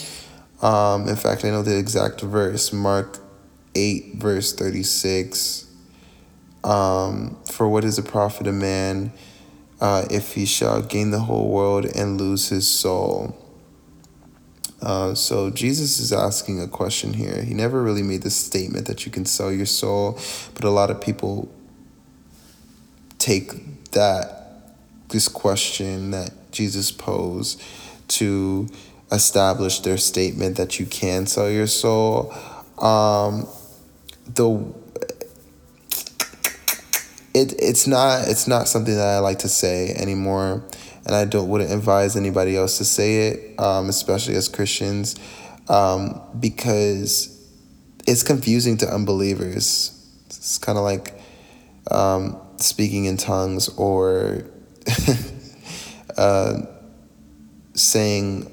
[0.62, 3.18] Um, in fact, I know the exact verse, Mark
[3.74, 5.66] 8, verse 36.
[6.64, 9.12] Um, For what is the profit of man
[9.82, 13.43] uh, if he shall gain the whole world and lose his soul?
[14.85, 17.43] Uh, so Jesus is asking a question here.
[17.43, 20.18] He never really made the statement that you can sell your soul,
[20.55, 21.51] but a lot of people
[23.18, 24.74] take that
[25.09, 27.62] this question that Jesus posed
[28.09, 28.68] to
[29.11, 32.35] establish their statement that you can sell your soul.
[32.78, 33.49] Um,
[34.26, 34.74] the
[37.32, 40.62] it it's not it's not something that I like to say anymore
[41.07, 45.16] and I don't wouldn't advise anybody else to say it, um, especially as Christians,
[45.68, 47.30] um, because
[48.07, 49.90] it's confusing to unbelievers.
[50.26, 51.14] It's kind of like
[51.90, 54.44] um, speaking in tongues or
[56.16, 56.62] uh,
[57.74, 58.50] saying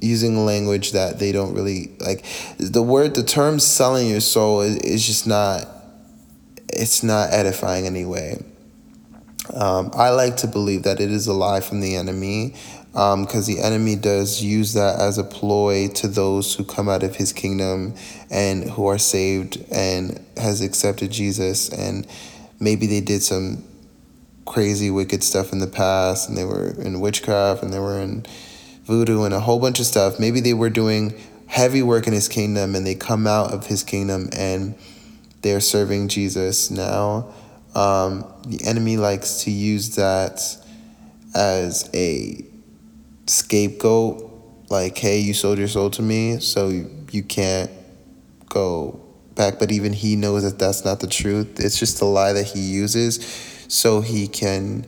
[0.00, 2.24] using language that they don't really like
[2.58, 5.66] the word the term selling your soul is, is just not
[6.68, 8.38] it's not edifying anyway
[9.54, 12.54] um, I like to believe that it is a lie from the enemy
[12.92, 17.02] because um, the enemy does use that as a ploy to those who come out
[17.02, 17.94] of his kingdom
[18.30, 21.68] and who are saved and has accepted Jesus.
[21.68, 22.06] And
[22.58, 23.62] maybe they did some
[24.46, 28.24] crazy wicked stuff in the past and they were in witchcraft and they were in
[28.84, 30.18] voodoo and a whole bunch of stuff.
[30.18, 33.82] Maybe they were doing heavy work in his kingdom and they come out of his
[33.82, 34.74] kingdom and
[35.42, 37.32] they're serving Jesus now
[37.76, 40.40] um, the enemy likes to use that
[41.34, 42.42] as a
[43.26, 44.22] scapegoat,
[44.70, 47.70] like, hey, you sold your soul to me, so you can't
[48.48, 48.98] go
[49.34, 49.58] back.
[49.58, 51.60] But even he knows that that's not the truth.
[51.60, 53.22] It's just a lie that he uses
[53.68, 54.86] so he can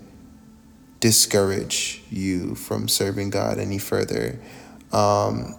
[1.01, 4.41] discourage you from serving God any further.
[4.93, 5.55] Um,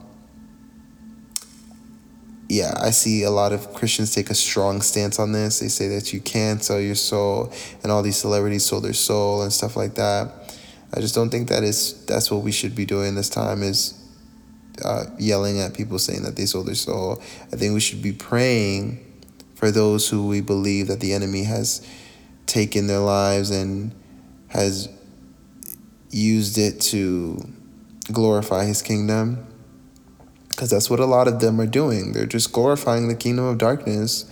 [2.50, 5.60] yeah, I see a lot of Christians take a strong stance on this.
[5.60, 9.44] They say that you can't sell your soul, and all these celebrities sold their soul
[9.44, 10.32] and stuff like that.
[10.92, 13.94] I just don't think that is that's what we should be doing this time is
[14.84, 17.22] uh, yelling at people saying that they sold their soul.
[17.54, 19.06] I think we should be praying
[19.54, 21.88] for those who we believe that the enemy has
[22.48, 23.94] taken their lives and
[24.48, 24.90] has
[26.10, 27.48] used it to
[28.12, 29.46] glorify his kingdom
[30.60, 32.12] because that's what a lot of them are doing.
[32.12, 34.30] They're just glorifying the kingdom of darkness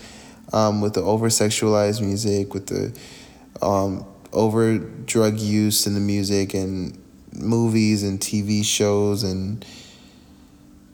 [0.51, 6.53] um, with the over sexualized music, with the um, over drug use in the music
[6.53, 7.01] and
[7.33, 9.65] movies and TV shows, and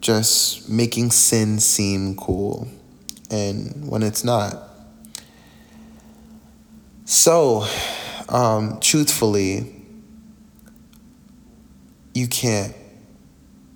[0.00, 2.68] just making sin seem cool.
[3.28, 4.56] And when it's not.
[7.06, 7.66] So,
[8.28, 9.82] um, truthfully,
[12.14, 12.72] you can't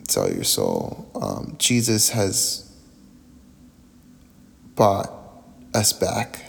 [0.08, 1.10] sell your soul.
[1.20, 2.70] Um, Jesus has
[4.74, 5.10] bought
[5.74, 6.44] us back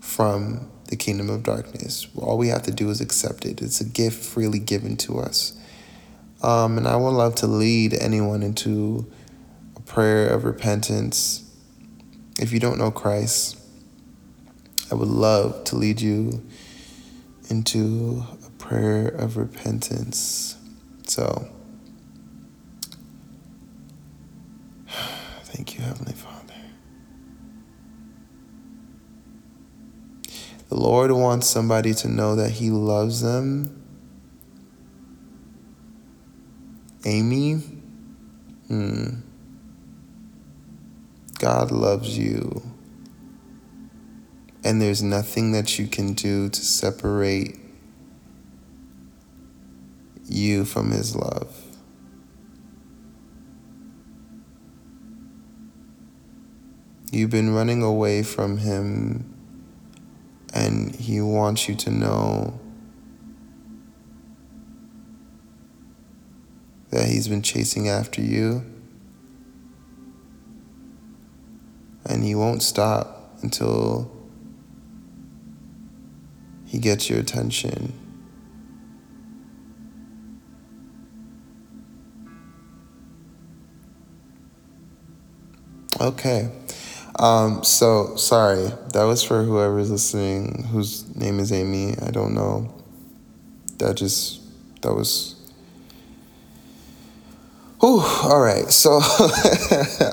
[0.00, 2.06] from the kingdom of darkness.
[2.16, 3.60] All we have to do is accept it.
[3.60, 5.52] It's a gift freely given to us.
[6.42, 9.10] Um, and I would love to lead anyone into
[9.76, 11.44] a prayer of repentance.
[12.38, 13.58] If you don't know Christ,
[14.90, 16.42] I would love to lead you
[17.50, 20.56] into a prayer of repentance.
[21.06, 21.48] So,
[25.58, 26.54] thank you, Heavenly Father.
[30.68, 33.82] The Lord wants somebody to know that He loves them.
[37.04, 37.54] Amy,
[38.68, 39.06] hmm.
[41.40, 42.62] God loves you.
[44.62, 47.58] And there's nothing that you can do to separate
[50.24, 51.67] you from His love.
[57.10, 59.34] You've been running away from Him
[60.52, 62.60] and He wants you to know
[66.90, 68.62] that He's been chasing after you.
[72.04, 74.10] And He won't stop until
[76.66, 77.94] He gets your attention.
[86.00, 86.50] Okay.
[87.18, 91.96] Um, so sorry, that was for whoever's listening whose name is Amy.
[92.00, 92.72] I don't know.
[93.78, 94.40] That just
[94.82, 95.34] that was.
[97.80, 98.66] Whew, all right.
[98.70, 99.00] So,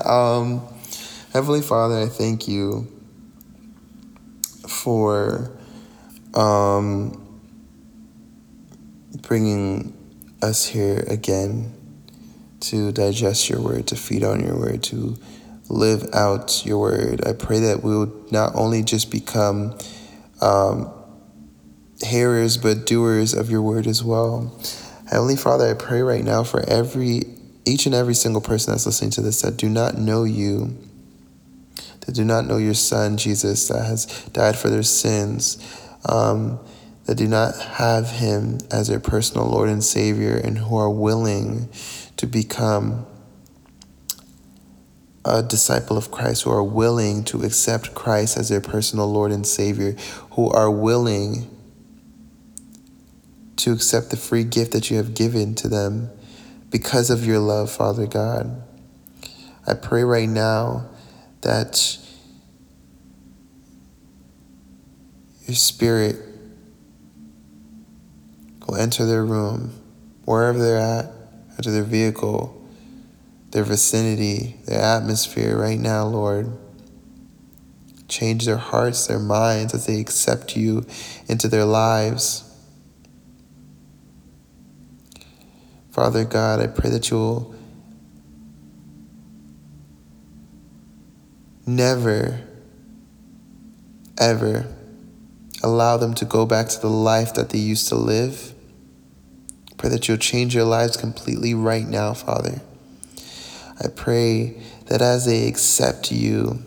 [0.04, 0.62] um,
[1.32, 2.88] Heavenly Father, I thank you
[4.68, 5.50] for
[6.34, 7.40] um,
[9.22, 9.92] bringing
[10.42, 11.72] us here again
[12.60, 15.16] to digest your word, to feed on your word, to
[15.68, 17.26] live out your word.
[17.26, 19.76] I pray that we will not only just become
[20.40, 20.92] um,
[22.02, 24.58] hearers, but doers of your word as well.
[25.10, 27.22] Heavenly Father, I pray right now for every
[27.64, 30.76] each and every single person that's listening to this that do not know you,
[32.00, 35.58] that do not know your Son Jesus, that has died for their sins,
[36.08, 36.60] um,
[37.06, 41.68] that do not have Him as their personal Lord and Savior, and who are willing
[42.16, 43.04] to become
[45.26, 49.44] a disciple of Christ, who are willing to accept Christ as their personal Lord and
[49.44, 49.96] Savior,
[50.32, 51.50] who are willing
[53.56, 56.10] to accept the free gift that you have given to them
[56.70, 58.62] because of your love, Father God.
[59.66, 60.88] I pray right now
[61.40, 61.98] that
[65.46, 66.16] your spirit
[68.66, 69.72] will enter their room,
[70.24, 71.10] wherever they're at,
[71.56, 72.55] enter their vehicle
[73.56, 76.52] their vicinity, their atmosphere right now, Lord.
[78.06, 80.84] Change their hearts, their minds as they accept you
[81.26, 82.44] into their lives.
[85.90, 87.54] Father God, I pray that you'll
[91.64, 92.42] never,
[94.18, 94.66] ever
[95.62, 98.52] allow them to go back to the life that they used to live.
[99.78, 102.60] Pray that you'll change their lives completely right now, Father.
[103.78, 106.64] I pray that as they accept you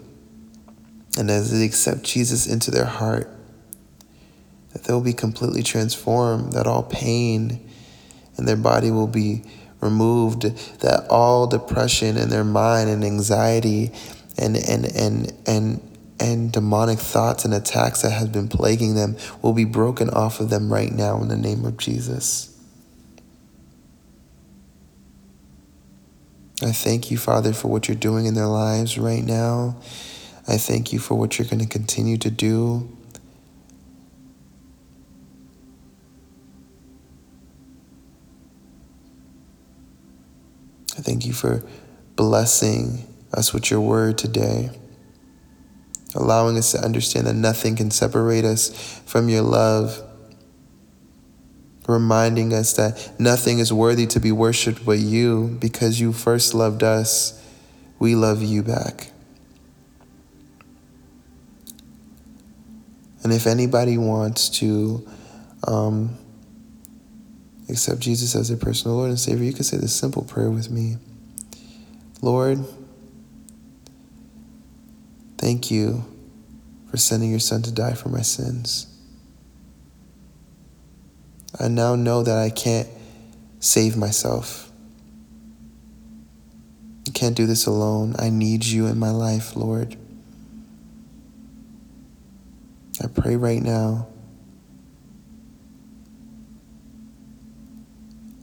[1.18, 3.30] and as they accept Jesus into their heart,
[4.74, 7.68] that they'll be completely transformed, that all pain
[8.38, 9.44] in their body will be
[9.82, 10.44] removed,
[10.82, 13.92] that all depression in their mind and anxiety
[14.38, 19.54] and and and and and demonic thoughts and attacks that have been plaguing them will
[19.54, 22.49] be broken off of them right now in the name of Jesus.
[26.62, 29.78] I thank you, Father, for what you're doing in their lives right now.
[30.46, 32.98] I thank you for what you're going to continue to do.
[40.98, 41.64] I thank you for
[42.18, 44.70] blessing us with your word today,
[46.14, 50.04] allowing us to understand that nothing can separate us from your love
[51.90, 56.84] reminding us that nothing is worthy to be worshiped but you because you first loved
[56.84, 57.44] us.
[57.98, 59.12] We love you back.
[63.24, 65.06] And if anybody wants to
[65.68, 66.18] um,
[67.68, 70.70] accept Jesus as their personal Lord and Savior, you can say this simple prayer with
[70.70, 70.98] me
[72.22, 72.66] Lord,
[75.38, 76.06] thank you
[76.92, 78.89] for sending your Son to die for my sins.
[81.58, 82.88] I now know that I can't
[83.60, 84.72] save myself.
[87.08, 88.16] I can't do this alone.
[88.20, 89.98] I need you in my life, Lord.
[93.02, 94.08] I pray right now.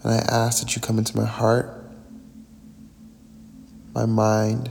[0.03, 1.85] And I ask that you come into my heart,
[3.95, 4.71] my mind,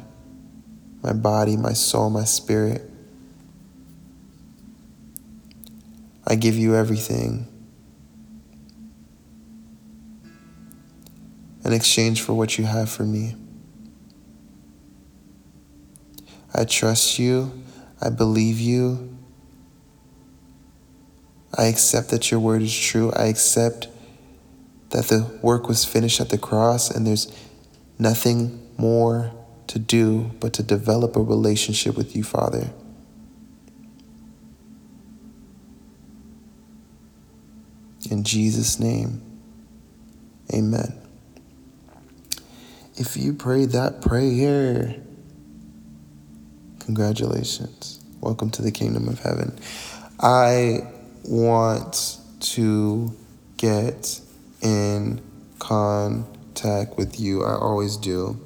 [1.01, 2.89] my body, my soul, my spirit.
[6.27, 7.47] I give you everything
[11.65, 13.35] in exchange for what you have for me.
[16.53, 17.51] I trust you.
[18.01, 19.17] I believe you.
[21.57, 23.11] I accept that your word is true.
[23.13, 23.87] I accept
[24.91, 27.31] that the work was finished at the cross and there's
[27.97, 29.31] nothing more
[29.67, 32.69] to do but to develop a relationship with you, Father.
[38.11, 39.21] In Jesus' name,
[40.53, 41.04] amen.
[42.97, 44.95] If you prayed that prayer,
[46.79, 47.99] congratulations.
[48.21, 49.59] Welcome to the kingdom of heaven.
[50.17, 50.87] I
[51.25, 53.13] want to
[53.57, 54.21] get
[54.61, 55.21] in
[55.59, 57.43] contact with you.
[57.43, 58.39] I always do.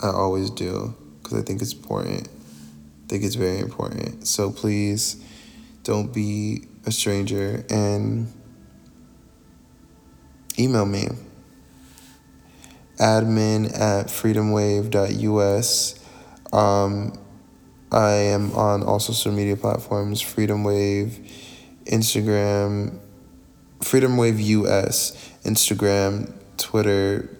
[0.00, 2.28] I always do because I think it's important.
[2.28, 4.28] I think it's very important.
[4.28, 5.20] So please
[5.82, 8.32] don't be a stranger and
[10.56, 11.08] email me
[12.98, 16.04] admin at freedomwave.us.
[16.52, 17.18] Um,
[17.90, 21.18] I am on all social media platforms Freedom Wave,
[21.86, 22.98] Instagram,
[23.80, 27.30] Freedom Wave US, Instagram, Twitter,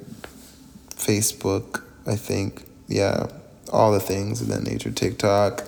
[0.90, 2.64] Facebook, I think.
[2.86, 3.26] Yeah,
[3.72, 4.90] all the things of that nature.
[4.90, 5.64] TikTok.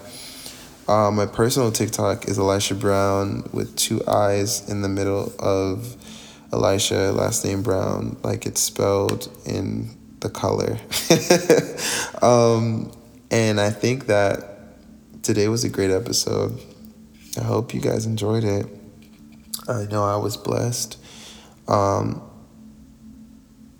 [0.88, 5.96] Uh, my personal TikTok is Elisha Brown with two eyes in the middle of
[6.52, 9.90] Elisha, last name Brown, like it's spelled in
[10.20, 10.78] the color.
[12.22, 12.92] um,
[13.30, 16.60] and I think that today was a great episode.
[17.38, 18.66] I hope you guys enjoyed it.
[19.68, 20.98] I know I was blessed.
[21.68, 22.22] Um,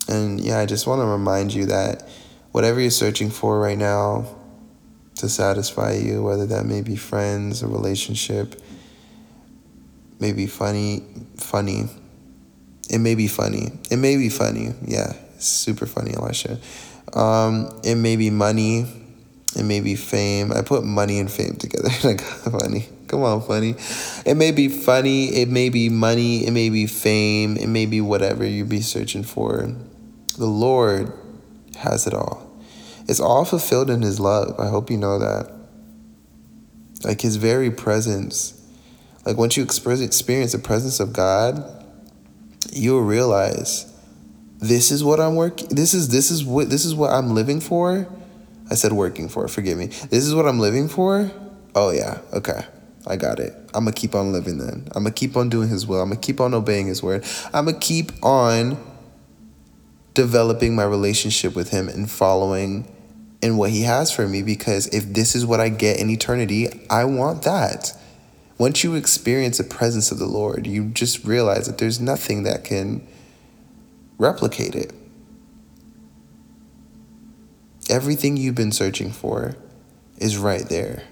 [0.08, 2.08] and yeah, I just want to remind you that
[2.52, 4.36] whatever you're searching for right now
[5.16, 8.62] to satisfy you, whether that may be friends, a relationship,
[10.20, 11.04] maybe funny,
[11.36, 11.88] funny,
[12.90, 13.70] it may be funny.
[13.90, 14.74] It may be funny.
[14.84, 16.58] Yeah, super funny, Elisha.
[17.12, 18.84] Um, it may be money.
[19.56, 20.52] It may be fame.
[20.52, 21.88] I put money and fame together.
[22.04, 22.20] like
[22.60, 22.88] funny.
[23.06, 23.76] Come on, funny.
[24.26, 25.26] It may be funny.
[25.26, 26.46] It may be money.
[26.46, 27.56] It may be fame.
[27.56, 29.72] It may be whatever you be searching for.
[30.36, 31.12] The Lord
[31.76, 32.46] has it all.
[33.08, 34.58] It's all fulfilled in His love.
[34.58, 35.50] I hope you know that.
[37.04, 38.56] Like His very presence.
[39.24, 41.79] Like once you experience the presence of God,
[42.72, 43.86] you'll realize
[44.58, 47.60] this is what I'm working this is this is what this is what I'm living
[47.60, 48.08] for.
[48.70, 49.86] I said working for, forgive me.
[49.86, 51.30] This is what I'm living for?
[51.74, 52.64] Oh yeah, okay.
[53.06, 53.52] I got it.
[53.74, 54.86] I'm gonna keep on living then.
[54.94, 56.00] I'm gonna keep on doing his will.
[56.00, 57.24] I'm gonna keep on obeying his word.
[57.52, 58.78] I'm gonna keep on
[60.14, 62.86] developing my relationship with him and following
[63.42, 66.68] in what he has for me because if this is what I get in eternity,
[66.90, 67.96] I want that.
[68.60, 72.62] Once you experience the presence of the Lord, you just realize that there's nothing that
[72.62, 73.00] can
[74.18, 74.92] replicate it.
[77.88, 79.56] Everything you've been searching for
[80.18, 81.04] is right there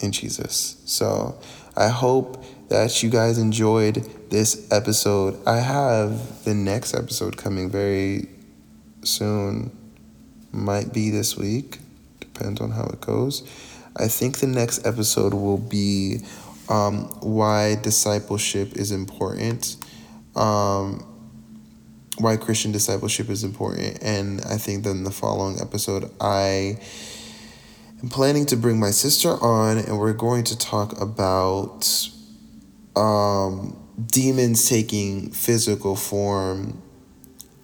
[0.00, 0.82] in Jesus.
[0.84, 1.38] So
[1.76, 5.38] I hope that you guys enjoyed this episode.
[5.46, 8.28] I have the next episode coming very
[9.04, 9.70] soon.
[10.50, 11.78] Might be this week,
[12.18, 13.44] depends on how it goes.
[13.96, 16.20] I think the next episode will be
[16.68, 19.76] um, why discipleship is important,
[20.34, 21.06] um,
[22.18, 23.98] why Christian discipleship is important.
[24.02, 26.78] And I think then the following episode, I
[28.02, 32.08] am planning to bring my sister on, and we're going to talk about
[32.96, 36.82] um, demons taking physical form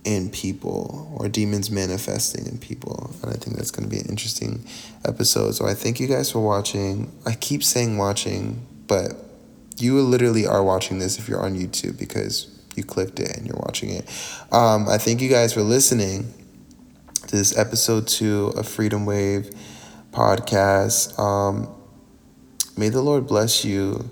[0.09, 3.15] in people or demons manifesting in people.
[3.23, 4.65] And I think that's going to be an interesting
[5.05, 5.55] episode.
[5.55, 7.13] So I thank you guys for watching.
[7.27, 9.13] I keep saying watching, but
[9.77, 13.59] you literally are watching this if you're on YouTube because you clicked it and you're
[13.59, 14.09] watching it.
[14.51, 16.33] Um, I thank you guys for listening
[17.27, 19.51] to this episode two of Freedom Wave
[20.11, 21.19] podcast.
[21.19, 21.69] Um,
[22.79, 24.09] may the Lord bless you,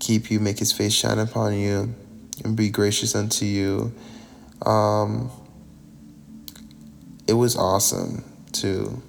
[0.00, 1.94] keep you, make his face shine upon you,
[2.44, 3.94] and be gracious unto you.
[4.64, 5.30] Um,
[7.26, 9.02] it was awesome to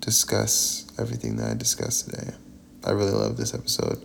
[0.00, 2.32] discuss everything that I discussed today.
[2.84, 4.04] I really love this episode.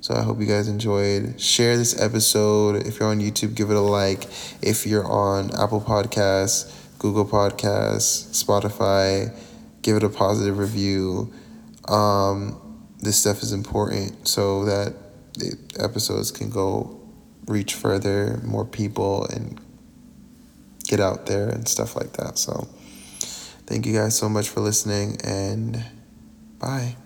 [0.00, 1.40] So I hope you guys enjoyed.
[1.40, 2.86] Share this episode.
[2.86, 4.24] If you're on YouTube, give it a like.
[4.62, 9.36] If you're on Apple Podcasts, Google Podcasts, Spotify,
[9.82, 11.32] give it a positive review.
[11.88, 12.60] Um,
[12.98, 14.94] this stuff is important so that
[15.34, 17.00] the episodes can go
[17.46, 19.60] reach further, more people, and
[20.86, 22.38] get out there and stuff like that.
[22.38, 22.68] So,
[23.66, 25.84] thank you guys so much for listening, and
[26.58, 26.96] bye.